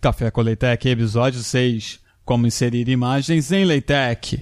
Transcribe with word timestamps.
Café 0.00 0.30
com 0.30 0.40
Leitec, 0.40 0.88
episódio 0.88 1.40
6. 1.40 1.98
Como 2.24 2.46
inserir 2.46 2.88
imagens 2.88 3.50
em 3.50 3.64
LaTeX. 3.64 4.36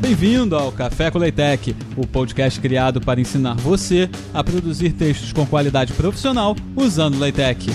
Bem-vindo 0.00 0.54
ao 0.54 0.70
Café 0.70 1.10
com 1.10 1.18
Leitec, 1.18 1.74
o 1.96 2.06
podcast 2.06 2.60
criado 2.60 3.00
para 3.00 3.20
ensinar 3.20 3.54
você 3.54 4.08
a 4.32 4.44
produzir 4.44 4.92
textos 4.92 5.32
com 5.32 5.44
qualidade 5.44 5.92
profissional 5.94 6.54
usando 6.76 7.18
LaTeX. 7.18 7.66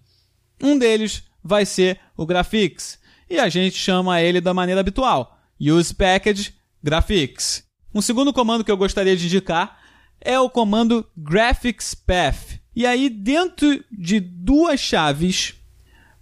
Um 0.60 0.76
deles 0.76 1.22
vai 1.42 1.64
ser 1.64 2.00
o 2.16 2.26
Graphics 2.26 2.98
e 3.34 3.40
a 3.40 3.48
gente 3.48 3.76
chama 3.76 4.20
ele 4.20 4.40
da 4.40 4.54
maneira 4.54 4.80
habitual: 4.80 5.38
use 5.60 5.94
package 5.94 6.54
graphics. 6.82 7.64
Um 7.94 8.00
segundo 8.00 8.32
comando 8.32 8.64
que 8.64 8.70
eu 8.70 8.76
gostaria 8.76 9.16
de 9.16 9.26
indicar 9.26 9.78
é 10.20 10.38
o 10.38 10.50
comando 10.50 11.06
graphics 11.16 11.94
path. 11.94 12.60
E 12.74 12.86
aí, 12.86 13.08
dentro 13.08 13.84
de 13.90 14.18
duas 14.18 14.80
chaves, 14.80 15.54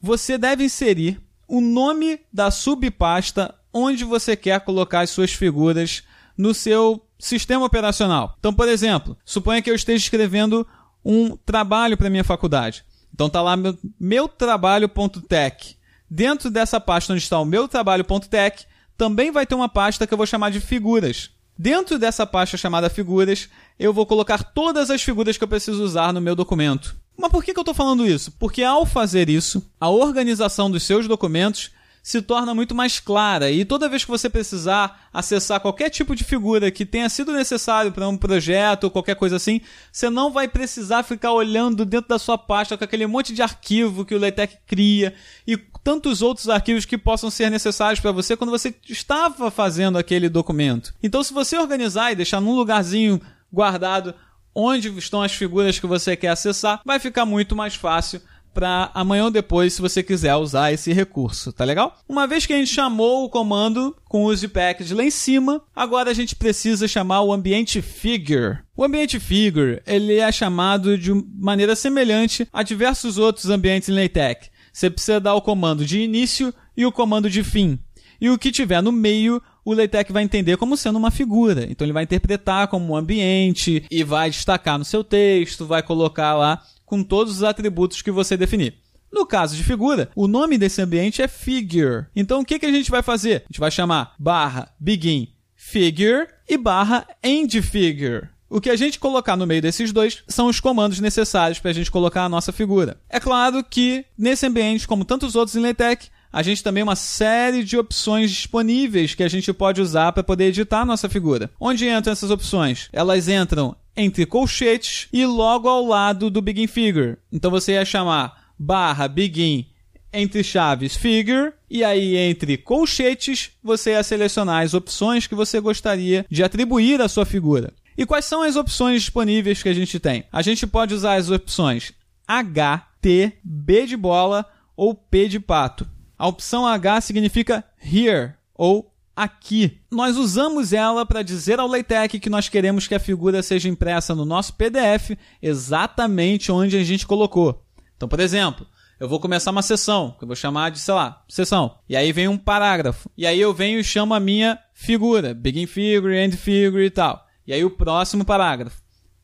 você 0.00 0.36
deve 0.36 0.64
inserir 0.64 1.20
o 1.48 1.60
nome 1.60 2.20
da 2.32 2.50
subpasta 2.50 3.54
onde 3.72 4.04
você 4.04 4.36
quer 4.36 4.60
colocar 4.60 5.00
as 5.00 5.10
suas 5.10 5.32
figuras 5.32 6.02
no 6.36 6.52
seu 6.52 7.06
sistema 7.18 7.64
operacional. 7.64 8.36
Então, 8.38 8.52
por 8.52 8.68
exemplo, 8.68 9.16
suponha 9.24 9.62
que 9.62 9.70
eu 9.70 9.74
esteja 9.74 10.04
escrevendo 10.04 10.66
um 11.04 11.36
trabalho 11.36 11.96
para 11.96 12.10
minha 12.10 12.24
faculdade. 12.24 12.84
Então 13.14 13.28
tá 13.28 13.40
lá 13.40 13.56
meu, 13.56 13.76
meu 13.98 14.28
trabalho.tech. 14.28 15.76
Dentro 16.14 16.50
dessa 16.50 16.78
pasta 16.78 17.14
onde 17.14 17.22
está 17.22 17.40
o 17.40 17.44
meu 17.46 17.66
trabalho.tech, 17.66 18.66
também 18.98 19.30
vai 19.30 19.46
ter 19.46 19.54
uma 19.54 19.66
pasta 19.66 20.06
que 20.06 20.12
eu 20.12 20.18
vou 20.18 20.26
chamar 20.26 20.50
de 20.50 20.60
figuras. 20.60 21.30
Dentro 21.56 21.98
dessa 21.98 22.26
pasta 22.26 22.58
chamada 22.58 22.90
figuras, 22.90 23.48
eu 23.78 23.94
vou 23.94 24.04
colocar 24.04 24.42
todas 24.42 24.90
as 24.90 25.02
figuras 25.02 25.38
que 25.38 25.44
eu 25.44 25.48
preciso 25.48 25.82
usar 25.82 26.12
no 26.12 26.20
meu 26.20 26.36
documento. 26.36 26.94
Mas 27.16 27.30
por 27.30 27.42
que, 27.42 27.54
que 27.54 27.58
eu 27.58 27.62
estou 27.62 27.72
falando 27.72 28.06
isso? 28.06 28.30
Porque 28.32 28.62
ao 28.62 28.84
fazer 28.84 29.30
isso, 29.30 29.66
a 29.80 29.88
organização 29.88 30.70
dos 30.70 30.82
seus 30.82 31.08
documentos 31.08 31.70
se 32.02 32.20
torna 32.20 32.52
muito 32.52 32.74
mais 32.74 32.98
clara. 32.98 33.50
E 33.50 33.64
toda 33.64 33.88
vez 33.88 34.04
que 34.04 34.10
você 34.10 34.28
precisar 34.28 35.08
acessar 35.12 35.60
qualquer 35.60 35.88
tipo 35.88 36.16
de 36.16 36.24
figura 36.24 36.70
que 36.70 36.84
tenha 36.84 37.08
sido 37.08 37.32
necessário 37.32 37.92
para 37.92 38.08
um 38.08 38.16
projeto 38.16 38.84
ou 38.84 38.90
qualquer 38.90 39.14
coisa 39.14 39.36
assim, 39.36 39.60
você 39.90 40.10
não 40.10 40.32
vai 40.32 40.48
precisar 40.48 41.04
ficar 41.04 41.32
olhando 41.32 41.84
dentro 41.84 42.08
da 42.08 42.18
sua 42.18 42.36
pasta 42.36 42.76
com 42.76 42.82
aquele 42.82 43.06
monte 43.06 43.32
de 43.32 43.40
arquivo 43.40 44.04
que 44.04 44.14
o 44.14 44.18
LaTeX 44.18 44.56
cria 44.66 45.14
e 45.46 45.56
tantos 45.84 46.22
outros 46.22 46.48
arquivos 46.48 46.84
que 46.84 46.98
possam 46.98 47.30
ser 47.30 47.50
necessários 47.50 48.00
para 48.00 48.12
você 48.12 48.36
quando 48.36 48.50
você 48.50 48.74
estava 48.88 49.50
fazendo 49.50 49.96
aquele 49.96 50.28
documento. 50.28 50.92
Então, 51.02 51.22
se 51.22 51.32
você 51.32 51.56
organizar 51.56 52.10
e 52.10 52.16
deixar 52.16 52.40
num 52.40 52.54
lugarzinho 52.54 53.20
guardado 53.52 54.14
onde 54.54 54.88
estão 54.98 55.22
as 55.22 55.32
figuras 55.32 55.78
que 55.78 55.86
você 55.86 56.16
quer 56.16 56.28
acessar, 56.28 56.80
vai 56.84 56.98
ficar 56.98 57.24
muito 57.24 57.56
mais 57.56 57.74
fácil 57.74 58.20
para 58.52 58.90
amanhã 58.94 59.24
ou 59.24 59.30
depois, 59.30 59.72
se 59.72 59.80
você 59.80 60.02
quiser 60.02 60.34
usar 60.36 60.72
esse 60.72 60.92
recurso, 60.92 61.52
tá 61.52 61.64
legal? 61.64 61.98
Uma 62.08 62.26
vez 62.26 62.46
que 62.46 62.52
a 62.52 62.56
gente 62.56 62.72
chamou 62.72 63.24
o 63.24 63.28
comando 63.28 63.96
com 64.04 64.26
o 64.26 64.48
package 64.48 64.94
lá 64.94 65.04
em 65.04 65.10
cima, 65.10 65.62
agora 65.74 66.10
a 66.10 66.14
gente 66.14 66.36
precisa 66.36 66.86
chamar 66.86 67.22
o 67.22 67.32
ambiente 67.32 67.80
figure. 67.80 68.58
O 68.76 68.84
ambiente 68.84 69.18
figure, 69.18 69.82
ele 69.86 70.16
é 70.16 70.30
chamado 70.30 70.96
de 70.98 71.12
maneira 71.12 71.74
semelhante 71.74 72.46
a 72.52 72.62
diversos 72.62 73.18
outros 73.18 73.48
ambientes 73.50 73.88
em 73.88 73.94
LaTeX. 73.94 74.50
Você 74.72 74.88
precisa 74.88 75.20
dar 75.20 75.34
o 75.34 75.42
comando 75.42 75.84
de 75.84 76.00
início 76.00 76.52
e 76.76 76.86
o 76.86 76.92
comando 76.92 77.28
de 77.28 77.44
fim. 77.44 77.78
E 78.20 78.30
o 78.30 78.38
que 78.38 78.52
tiver 78.52 78.80
no 78.80 78.92
meio, 78.92 79.42
o 79.64 79.74
LaTeX 79.74 80.12
vai 80.12 80.22
entender 80.22 80.56
como 80.56 80.76
sendo 80.76 80.96
uma 80.96 81.10
figura. 81.10 81.66
Então 81.68 81.84
ele 81.84 81.92
vai 81.92 82.04
interpretar 82.04 82.68
como 82.68 82.92
um 82.92 82.96
ambiente 82.96 83.84
e 83.90 84.04
vai 84.04 84.30
destacar 84.30 84.78
no 84.78 84.84
seu 84.84 85.02
texto, 85.02 85.66
vai 85.66 85.82
colocar 85.82 86.34
lá 86.34 86.62
com 86.92 87.02
todos 87.02 87.36
os 87.36 87.42
atributos 87.42 88.02
que 88.02 88.10
você 88.10 88.36
definir. 88.36 88.74
No 89.10 89.24
caso 89.24 89.56
de 89.56 89.64
figura, 89.64 90.10
o 90.14 90.28
nome 90.28 90.58
desse 90.58 90.82
ambiente 90.82 91.22
é 91.22 91.26
figure. 91.26 92.04
Então 92.14 92.40
o 92.40 92.44
que, 92.44 92.58
que 92.58 92.66
a 92.66 92.70
gente 92.70 92.90
vai 92.90 93.02
fazer? 93.02 93.36
A 93.36 93.46
gente 93.46 93.60
vai 93.60 93.70
chamar 93.70 94.14
barra 94.18 94.70
begin 94.78 95.28
figure 95.56 96.26
e 96.46 96.58
barra 96.58 97.06
end 97.24 97.62
figure. 97.62 98.28
O 98.46 98.60
que 98.60 98.68
a 98.68 98.76
gente 98.76 98.98
colocar 98.98 99.38
no 99.38 99.46
meio 99.46 99.62
desses 99.62 99.90
dois 99.90 100.22
são 100.28 100.48
os 100.48 100.60
comandos 100.60 101.00
necessários 101.00 101.58
para 101.58 101.70
a 101.70 101.74
gente 101.74 101.90
colocar 101.90 102.24
a 102.24 102.28
nossa 102.28 102.52
figura. 102.52 103.00
É 103.08 103.18
claro 103.18 103.64
que 103.64 104.04
nesse 104.18 104.44
ambiente, 104.44 104.86
como 104.86 105.06
tantos 105.06 105.34
outros 105.34 105.56
em 105.56 105.62
LaTeX, 105.62 106.10
a 106.32 106.42
gente 106.42 106.62
também 106.62 106.82
uma 106.82 106.96
série 106.96 107.62
de 107.62 107.76
opções 107.76 108.30
disponíveis 108.30 109.14
que 109.14 109.22
a 109.22 109.28
gente 109.28 109.52
pode 109.52 109.80
usar 109.80 110.12
para 110.12 110.22
poder 110.22 110.46
editar 110.46 110.80
a 110.80 110.86
nossa 110.86 111.08
figura. 111.08 111.50
Onde 111.60 111.88
entram 111.88 112.12
essas 112.12 112.30
opções? 112.30 112.88
Elas 112.92 113.28
entram 113.28 113.76
entre 113.96 114.24
colchetes 114.24 115.08
e 115.12 115.26
logo 115.26 115.68
ao 115.68 115.84
lado 115.84 116.30
do 116.30 116.40
begin 116.40 116.66
figure. 116.66 117.16
Então 117.30 117.50
você 117.50 117.72
ia 117.72 117.84
chamar 117.84 118.50
barra 118.58 119.06
begin 119.06 119.66
entre 120.12 120.42
chaves 120.42 120.96
figure 120.96 121.52
e 121.70 121.82
aí 121.82 122.16
entre 122.16 122.56
colchetes 122.56 123.50
você 123.62 123.90
ia 123.92 124.02
selecionar 124.02 124.62
as 124.62 124.74
opções 124.74 125.26
que 125.26 125.34
você 125.34 125.60
gostaria 125.60 126.24
de 126.30 126.42
atribuir 126.42 127.00
à 127.00 127.08
sua 127.08 127.26
figura. 127.26 127.72
E 127.96 128.06
quais 128.06 128.24
são 128.24 128.42
as 128.42 128.56
opções 128.56 129.02
disponíveis 129.02 129.62
que 129.62 129.68
a 129.68 129.74
gente 129.74 130.00
tem? 130.00 130.24
A 130.32 130.40
gente 130.40 130.66
pode 130.66 130.94
usar 130.94 131.14
as 131.14 131.30
opções 131.30 131.92
H, 132.26 132.88
T, 133.00 133.32
B 133.44 133.86
de 133.86 133.96
bola 133.96 134.46
ou 134.74 134.94
P 134.94 135.28
de 135.28 135.38
pato. 135.38 135.86
A 136.22 136.28
opção 136.28 136.64
H 136.64 137.00
significa 137.00 137.64
here 137.84 138.34
ou 138.54 138.94
aqui. 139.16 139.80
Nós 139.90 140.16
usamos 140.16 140.72
ela 140.72 141.04
para 141.04 141.20
dizer 141.20 141.58
ao 141.58 141.66
LaTeX 141.66 142.20
que 142.20 142.30
nós 142.30 142.48
queremos 142.48 142.86
que 142.86 142.94
a 142.94 143.00
figura 143.00 143.42
seja 143.42 143.68
impressa 143.68 144.14
no 144.14 144.24
nosso 144.24 144.54
PDF 144.54 145.18
exatamente 145.42 146.52
onde 146.52 146.76
a 146.76 146.84
gente 146.84 147.08
colocou. 147.08 147.66
Então, 147.96 148.08
por 148.08 148.20
exemplo, 148.20 148.64
eu 149.00 149.08
vou 149.08 149.18
começar 149.18 149.50
uma 149.50 149.62
sessão, 149.62 150.14
que 150.16 150.22
eu 150.22 150.28
vou 150.28 150.36
chamar 150.36 150.70
de, 150.70 150.78
sei 150.78 150.94
lá, 150.94 151.24
sessão. 151.28 151.78
E 151.88 151.96
aí 151.96 152.12
vem 152.12 152.28
um 152.28 152.38
parágrafo. 152.38 153.10
E 153.18 153.26
aí 153.26 153.40
eu 153.40 153.52
venho 153.52 153.80
e 153.80 153.84
chamo 153.84 154.14
a 154.14 154.20
minha 154.20 154.56
figura, 154.72 155.34
begin 155.34 155.66
figure, 155.66 156.16
end 156.16 156.36
figure 156.36 156.84
e 156.84 156.90
tal. 156.90 157.26
E 157.44 157.52
aí 157.52 157.64
o 157.64 157.70
próximo 157.70 158.24
parágrafo. 158.24 158.80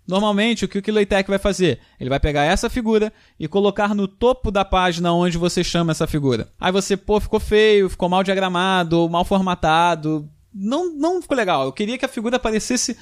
Normalmente, 0.09 0.65
o 0.65 0.69
que 0.69 0.91
o 0.91 0.95
LaTeX 0.95 1.29
vai 1.29 1.39
fazer? 1.39 1.81
Ele 2.01 2.09
vai 2.09 2.19
pegar 2.19 2.45
essa 2.45 2.71
figura 2.71 3.13
e 3.39 3.47
colocar 3.47 3.95
no 3.95 4.09
topo 4.09 4.51
da 4.51 4.65
página 4.65 5.13
onde 5.13 5.37
você 5.37 5.63
chama 5.63 5.93
essa 5.93 6.07
figura. 6.07 6.49
Aí 6.59 6.73
você, 6.73 6.97
pô, 6.97 7.21
ficou 7.21 7.39
feio, 7.39 7.91
ficou 7.91 8.09
mal 8.09 8.25
diagramado, 8.25 9.07
mal 9.11 9.23
formatado. 9.23 10.27
Não, 10.53 10.95
não 10.95 11.21
ficou 11.21 11.37
legal. 11.37 11.65
Eu 11.67 11.73
queria 11.73 11.99
que 11.99 12.07
a 12.07 12.09
figura 12.09 12.37
aparecesse 12.37 12.97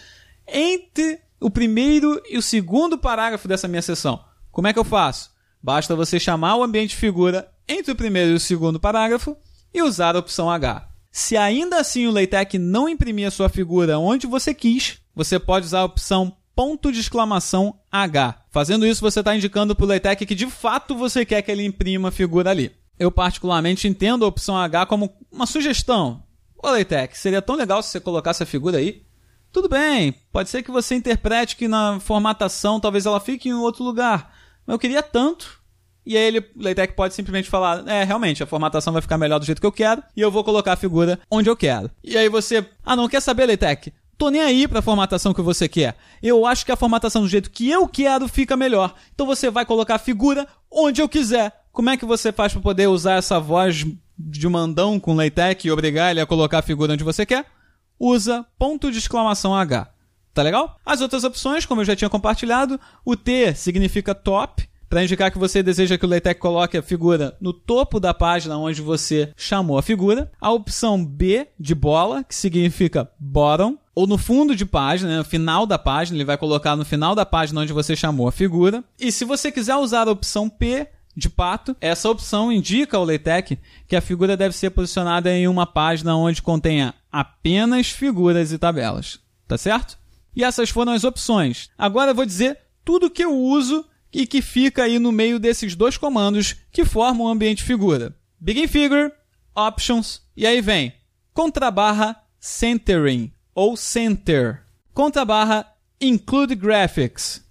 entre 0.49 1.21
o 1.41 1.49
primeiro 1.49 2.21
e 2.29 2.37
o 2.37 2.43
segundo 2.43 2.99
parágrafo 2.99 3.47
dessa 3.47 3.69
minha 3.69 3.83
sessão. 3.83 4.25
Como 4.51 4.67
é 4.67 4.73
que 4.73 4.79
eu 4.79 4.85
faço? 4.85 5.31
Basta 5.63 5.95
você 5.95 6.19
chamar 6.19 6.57
o 6.57 6.63
ambiente 6.65 6.97
figura 6.97 7.49
entre 7.69 7.93
o 7.93 7.97
primeiro 7.97 8.33
e 8.33 8.35
o 8.35 8.41
segundo 8.41 8.81
parágrafo 8.81 9.37
e 9.73 9.81
usar 9.81 10.17
a 10.17 10.19
opção 10.19 10.51
H. 10.51 10.89
Se 11.13 11.37
ainda 11.37 11.79
assim 11.79 12.09
o 12.09 12.11
LaTeX 12.11 12.61
não 12.61 12.89
imprimir 12.89 13.29
a 13.29 13.31
sua 13.31 13.49
figura 13.49 13.97
onde 13.97 14.27
você 14.27 14.53
quis, 14.53 14.99
você 15.15 15.39
pode 15.39 15.67
usar 15.67 15.81
a 15.81 15.85
opção 15.85 16.37
ponto 16.57 16.91
de 16.91 16.99
exclamação 16.99 17.79
H. 17.93 18.47
Fazendo 18.51 18.87
isso, 18.87 19.03
você 19.03 19.21
está 19.21 19.37
indicando 19.37 19.77
para 19.77 19.85
o 19.85 19.89
LaTeX 19.89 20.25
que 20.25 20.35
de 20.35 20.47
fato 20.47 20.97
você 20.97 21.27
quer 21.27 21.43
que 21.43 21.51
ele 21.53 21.65
imprima 21.65 22.09
a 22.09 22.13
figura 22.13 22.51
ali. 22.51 22.73
Eu 22.99 23.13
particularmente 23.13 23.87
entendo 23.87 24.25
a 24.25 24.29
opção 24.29 24.57
H 24.57 24.87
como 24.87 25.15
uma 25.31 25.45
sugestão. 25.45 26.25
Ô 26.57 26.71
LaTeX, 26.71 27.19
seria 27.19 27.43
tão 27.43 27.55
legal 27.55 27.83
se 27.83 27.91
você 27.91 28.01
colocasse 28.01 28.43
a 28.43 28.47
figura 28.47 28.79
aí. 28.79 29.05
Tudo 29.53 29.69
bem, 29.69 30.13
pode 30.33 30.49
ser 30.49 30.63
que 30.63 30.71
você 30.71 30.95
interprete 30.95 31.57
que 31.57 31.69
na 31.69 32.01
formatação 32.01 32.81
talvez 32.81 33.05
ela 33.05 33.21
fique 33.21 33.49
em 33.51 33.55
outro 33.55 33.85
lugar, 33.85 34.35
mas 34.67 34.75
eu 34.75 34.79
queria 34.79 35.03
tanto. 35.03 35.61
E 36.05 36.17
aí 36.17 36.25
ele, 36.25 36.39
o 36.39 36.63
LaTeX 36.63 36.95
pode 36.95 37.15
simplesmente 37.15 37.51
falar, 37.51 37.87
é, 37.87 38.05
realmente, 38.05 38.43
a 38.43 38.47
formatação 38.47 38.93
vai 38.93 39.03
ficar 39.03 39.19
melhor 39.19 39.39
do 39.39 39.45
jeito 39.45 39.61
que 39.61 39.67
eu 39.67 39.73
quero, 39.73 40.03
e 40.17 40.21
eu 40.21 40.31
vou 40.31 40.45
colocar 40.45 40.73
a 40.73 40.77
figura 40.77 41.19
onde 41.31 41.51
eu 41.51 41.57
quero. 41.57 41.91
E 42.03 42.17
aí 42.17 42.29
você, 42.29 42.65
ah, 42.85 42.95
não 42.95 43.09
quer 43.09 43.21
saber, 43.21 43.47
LaTeX? 43.47 43.91
Tô 44.19 44.31
nem 44.31 44.41
aí 44.41 44.67
pra 44.67 44.81
formatação 44.81 45.35
que 45.35 45.43
você 45.43 45.69
quer. 45.69 45.97
Eu 46.23 46.47
acho 46.47 46.65
que 46.65 46.73
a 46.73 46.77
formatação 46.77 47.23
do 47.23 47.29
jeito 47.29 47.51
que 47.51 47.69
eu 47.69 47.87
quero 47.87 48.27
fica 48.29 48.57
melhor. 48.57 48.95
Então 49.15 49.27
você 49.27 49.51
vai 49.51 49.67
colocar 49.67 49.97
a 49.97 49.99
figura 49.99 50.47
onde 50.71 51.03
eu 51.03 51.09
quiser. 51.09 51.65
Como 51.71 51.91
é 51.91 51.97
que 51.97 52.07
você 52.07 52.33
faz 52.33 52.53
para 52.53 52.63
poder 52.63 52.87
usar 52.87 53.17
essa 53.17 53.39
voz 53.39 53.85
de 54.19 54.49
mandão 54.49 54.99
com 54.99 55.15
LaTeX 55.15 55.67
e 55.67 55.71
obrigar 55.71 56.11
ele 56.11 56.21
a 56.21 56.27
colocar 56.27 56.61
a 56.61 56.63
figura 56.63 56.95
onde 56.95 57.05
você 57.05 57.27
quer? 57.27 57.45
Usa 57.99 58.47
ponto 58.59 58.91
de 58.91 58.99
exclamação 58.99 59.55
H. 59.55 59.91
Tá 60.33 60.43
legal? 60.43 60.79
As 60.85 61.01
outras 61.01 61.25
opções, 61.25 61.67
como 61.67 61.83
eu 61.83 61.85
já 61.85 61.97
tinha 61.97 62.11
compartilhado, 62.11 62.81
o 63.05 63.17
T 63.17 63.55
significa 63.55 64.15
top, 64.15 64.69
para 64.89 65.03
indicar 65.03 65.31
que 65.31 65.39
você 65.39 65.63
deseja 65.63 65.99
que 65.99 66.07
o 66.07 66.09
LaTeX 66.09 66.41
coloque 66.41 66.77
a 66.77 66.83
figura 66.83 67.37
no 67.41 67.53
topo 67.53 67.99
da 67.99 68.15
página 68.15 68.57
onde 68.57 68.81
você 68.81 69.33
chamou 69.37 69.79
a 69.79 69.83
figura. 69.83 70.31
A 70.41 70.53
opção 70.53 71.05
B 71.05 71.49
de 71.59 71.75
bola, 71.75 72.25
que 72.25 72.35
significa 72.35 73.11
bottom, 73.19 73.77
ou 73.95 74.07
no 74.07 74.19
fundo 74.19 74.55
de 74.55 74.67
página, 74.67 75.11
né, 75.11 75.19
no 75.19 75.25
final 75.25 75.67
da 75.67 75.79
página, 75.79 76.17
ele 76.17 76.25
vai 76.25 76.37
colocar 76.37 76.77
no 76.77 76.85
final 76.85 77.15
da 77.15 77.25
página 77.25 77.63
onde 77.63 77.73
você 77.73 77.97
chamou 77.97 78.29
a 78.29 78.33
figura. 78.33 78.85
E 78.99 79.11
se 79.11 79.25
você 79.25 79.51
quiser 79.51 79.77
usar 79.77 80.07
a 80.07 80.13
opção 80.13 80.49
P 80.49 80.87
de 81.17 81.31
pato, 81.31 81.75
essa 81.81 82.11
opção 82.11 82.53
indica 82.53 82.97
ao 82.97 83.05
LaTeX 83.05 83.57
que 83.89 83.97
a 83.97 84.03
figura 84.03 84.37
deve 84.37 84.55
ser 84.55 84.71
posicionada 84.71 85.33
em 85.33 85.49
uma 85.49 85.67
página 85.67 86.15
onde 86.15 86.43
contenha 86.43 86.95
apenas 87.11 87.89
figuras 87.89 88.53
e 88.53 88.59
tabelas. 88.59 89.19
Tá 89.49 89.57
certo? 89.57 89.99
E 90.35 90.45
essas 90.45 90.69
foram 90.69 90.93
as 90.93 91.05
opções. 91.05 91.71
Agora 91.79 92.11
eu 92.11 92.15
vou 92.15 92.27
dizer 92.27 92.59
tudo 92.85 93.09
que 93.09 93.25
eu 93.25 93.35
uso 93.35 93.85
e 94.17 94.27
que 94.27 94.41
fica 94.41 94.85
aí 94.85 94.99
no 94.99 95.13
meio 95.13 95.39
desses 95.39 95.77
dois 95.77 95.99
comandos 95.99 96.57
que 96.73 96.87
formam 96.87 97.27
o 97.27 97.29
ambiente 97.29 97.63
figura. 97.63 98.17
Begin 98.41 98.67
Figure, 98.67 99.13
Options, 99.55 100.23
e 100.35 100.47
aí 100.47 100.63
vem. 100.63 100.95
Contrabarra 101.35 102.17
Centering 102.41 103.31
ou 103.55 103.77
Center, 103.77 104.63
contrabarra 104.95 105.71
Include 106.01 106.55
Graphics, 106.55 107.45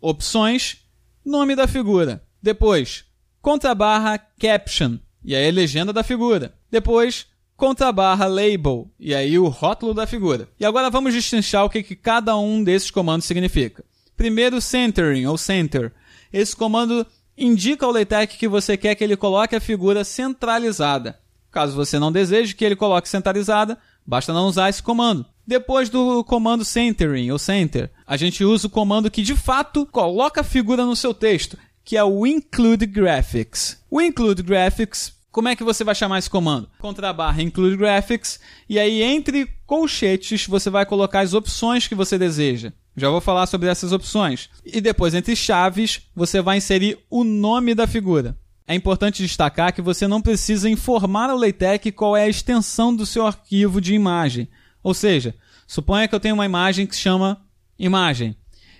opções, 0.00 0.76
nome 1.24 1.56
da 1.56 1.66
figura, 1.66 2.22
depois 2.40 3.04
contrabarra 3.40 4.16
Caption, 4.16 4.98
e 5.24 5.34
aí 5.34 5.48
a 5.48 5.52
legenda 5.52 5.92
da 5.92 6.04
figura, 6.04 6.54
depois 6.70 7.26
contrabarra 7.56 8.28
Label, 8.28 8.88
e 8.98 9.12
aí 9.12 9.36
o 9.40 9.48
rótulo 9.48 9.92
da 9.92 10.06
figura. 10.06 10.48
E 10.58 10.64
agora 10.64 10.88
vamos 10.88 11.14
destrinchar 11.14 11.64
o 11.64 11.70
que, 11.70 11.82
que 11.82 11.96
cada 11.96 12.36
um 12.36 12.62
desses 12.62 12.92
comandos 12.92 13.26
significa. 13.26 13.84
Primeiro, 14.16 14.60
Centering 14.60 15.26
ou 15.26 15.36
Center, 15.36 15.92
esse 16.32 16.54
comando 16.56 17.06
indica 17.36 17.84
ao 17.84 17.92
LaTeX 17.92 18.36
que 18.36 18.48
você 18.48 18.76
quer 18.76 18.94
que 18.94 19.04
ele 19.04 19.16
coloque 19.16 19.56
a 19.56 19.60
figura 19.60 20.04
centralizada. 20.04 21.18
Caso 21.50 21.76
você 21.76 21.98
não 21.98 22.10
deseje 22.10 22.54
que 22.54 22.64
ele 22.64 22.76
coloque 22.76 23.08
centralizada, 23.08 23.78
basta 24.06 24.32
não 24.32 24.46
usar 24.46 24.70
esse 24.70 24.82
comando. 24.82 25.26
Depois 25.46 25.90
do 25.90 26.22
comando 26.24 26.64
centering 26.64 27.30
ou 27.30 27.38
center, 27.38 27.90
a 28.06 28.16
gente 28.16 28.44
usa 28.44 28.68
o 28.68 28.70
comando 28.70 29.10
que 29.10 29.22
de 29.22 29.34
fato 29.34 29.84
coloca 29.86 30.40
a 30.40 30.44
figura 30.44 30.86
no 30.86 30.94
seu 30.94 31.12
texto, 31.12 31.58
que 31.84 31.96
é 31.96 32.04
o 32.04 32.26
include 32.26 32.86
graphics. 32.86 33.82
O 33.90 34.00
include 34.00 34.42
graphics, 34.42 35.12
como 35.30 35.48
é 35.48 35.56
que 35.56 35.64
você 35.64 35.82
vai 35.82 35.94
chamar 35.94 36.20
esse 36.20 36.30
comando? 36.30 36.70
Contra 36.78 37.12
barra 37.12 37.42
include 37.42 37.76
graphics 37.76 38.38
e 38.68 38.78
aí 38.78 39.02
entre 39.02 39.48
colchetes 39.66 40.46
você 40.46 40.70
vai 40.70 40.86
colocar 40.86 41.20
as 41.20 41.34
opções 41.34 41.88
que 41.88 41.94
você 41.94 42.16
deseja. 42.16 42.72
Já 42.96 43.08
vou 43.08 43.20
falar 43.20 43.46
sobre 43.46 43.68
essas 43.68 43.92
opções. 43.92 44.50
E 44.64 44.80
depois, 44.80 45.14
entre 45.14 45.34
chaves, 45.34 46.02
você 46.14 46.42
vai 46.42 46.58
inserir 46.58 46.98
o 47.08 47.24
nome 47.24 47.74
da 47.74 47.86
figura. 47.86 48.36
É 48.66 48.74
importante 48.74 49.22
destacar 49.22 49.72
que 49.72 49.82
você 49.82 50.06
não 50.06 50.22
precisa 50.22 50.68
informar 50.68 51.30
ao 51.30 51.38
LaTeX 51.38 51.90
qual 51.94 52.16
é 52.16 52.24
a 52.24 52.28
extensão 52.28 52.94
do 52.94 53.04
seu 53.04 53.26
arquivo 53.26 53.80
de 53.80 53.94
imagem. 53.94 54.48
Ou 54.82 54.94
seja, 54.94 55.34
suponha 55.66 56.06
que 56.06 56.14
eu 56.14 56.20
tenho 56.20 56.34
uma 56.34 56.46
imagem 56.46 56.86
que 56.86 56.94
se 56.94 57.02
chama 57.02 57.40
imagem. 57.78 58.36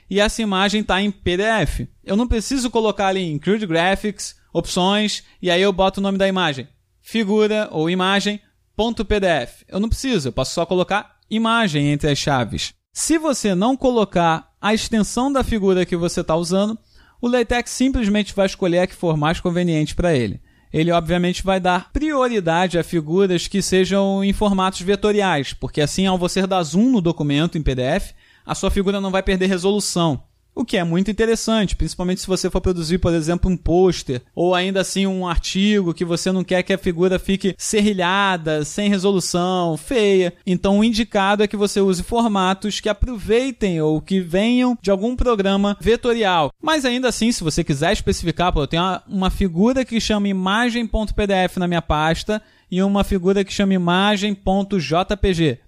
E 0.08 0.20
essa 0.20 0.42
imagem 0.42 0.82
está 0.82 1.00
em 1.00 1.10
PDF. 1.10 1.88
Eu 2.04 2.16
não 2.16 2.28
preciso 2.28 2.70
colocar 2.70 3.08
ali 3.08 3.22
em 3.22 3.38
Crude 3.38 3.66
Graphics, 3.66 4.36
opções, 4.52 5.24
e 5.40 5.50
aí 5.50 5.62
eu 5.62 5.72
boto 5.72 6.00
o 6.00 6.02
nome 6.02 6.18
da 6.18 6.28
imagem. 6.28 6.68
Figura 7.00 7.68
ou 7.72 7.88
imagem.pdf. 7.88 9.64
Eu 9.68 9.80
não 9.80 9.88
preciso, 9.88 10.28
eu 10.28 10.32
posso 10.32 10.52
só 10.54 10.66
colocar 10.66 11.16
imagem 11.30 11.88
entre 11.88 12.10
as 12.10 12.18
chaves. 12.18 12.74
Se 12.94 13.16
você 13.16 13.54
não 13.54 13.74
colocar 13.74 14.52
a 14.60 14.74
extensão 14.74 15.32
da 15.32 15.42
figura 15.42 15.86
que 15.86 15.96
você 15.96 16.20
está 16.20 16.36
usando, 16.36 16.78
o 17.22 17.26
LaTeX 17.26 17.70
simplesmente 17.70 18.34
vai 18.34 18.44
escolher 18.44 18.80
a 18.80 18.86
que 18.86 18.94
for 18.94 19.16
mais 19.16 19.40
conveniente 19.40 19.94
para 19.94 20.14
ele. 20.14 20.42
Ele, 20.70 20.92
obviamente, 20.92 21.42
vai 21.42 21.58
dar 21.58 21.90
prioridade 21.90 22.78
a 22.78 22.84
figuras 22.84 23.48
que 23.48 23.62
sejam 23.62 24.22
em 24.22 24.34
formatos 24.34 24.82
vetoriais, 24.82 25.54
porque 25.54 25.80
assim, 25.80 26.06
ao 26.06 26.18
você 26.18 26.46
dar 26.46 26.62
zoom 26.62 26.90
no 26.90 27.00
documento 27.00 27.56
em 27.56 27.62
PDF, 27.62 28.12
a 28.44 28.54
sua 28.54 28.70
figura 28.70 29.00
não 29.00 29.10
vai 29.10 29.22
perder 29.22 29.46
resolução. 29.46 30.22
O 30.54 30.66
que 30.66 30.76
é 30.76 30.84
muito 30.84 31.10
interessante, 31.10 31.74
principalmente 31.74 32.20
se 32.20 32.26
você 32.26 32.50
for 32.50 32.60
produzir, 32.60 32.98
por 32.98 33.14
exemplo, 33.14 33.50
um 33.50 33.56
pôster 33.56 34.20
ou 34.34 34.54
ainda 34.54 34.82
assim 34.82 35.06
um 35.06 35.26
artigo 35.26 35.94
que 35.94 36.04
você 36.04 36.30
não 36.30 36.44
quer 36.44 36.62
que 36.62 36.74
a 36.74 36.78
figura 36.78 37.18
fique 37.18 37.54
serrilhada, 37.56 38.62
sem 38.62 38.90
resolução, 38.90 39.78
feia. 39.78 40.34
Então, 40.46 40.78
o 40.78 40.84
indicado 40.84 41.42
é 41.42 41.48
que 41.48 41.56
você 41.56 41.80
use 41.80 42.02
formatos 42.02 42.80
que 42.80 42.88
aproveitem 42.90 43.80
ou 43.80 44.00
que 44.02 44.20
venham 44.20 44.76
de 44.80 44.90
algum 44.90 45.16
programa 45.16 45.74
vetorial. 45.80 46.52
Mas 46.62 46.84
ainda 46.84 47.08
assim, 47.08 47.32
se 47.32 47.42
você 47.42 47.64
quiser 47.64 47.92
especificar, 47.92 48.52
pô, 48.52 48.62
eu 48.62 48.66
tenho 48.66 48.82
uma, 48.82 49.02
uma 49.08 49.30
figura 49.30 49.86
que 49.86 49.98
chama 49.98 50.28
imagem.pdf 50.28 51.58
na 51.58 51.66
minha 51.66 51.82
pasta 51.82 52.42
e 52.70 52.82
uma 52.82 53.04
figura 53.04 53.42
que 53.42 53.52
chama 53.52 53.72
imagem.jpg. 53.72 55.58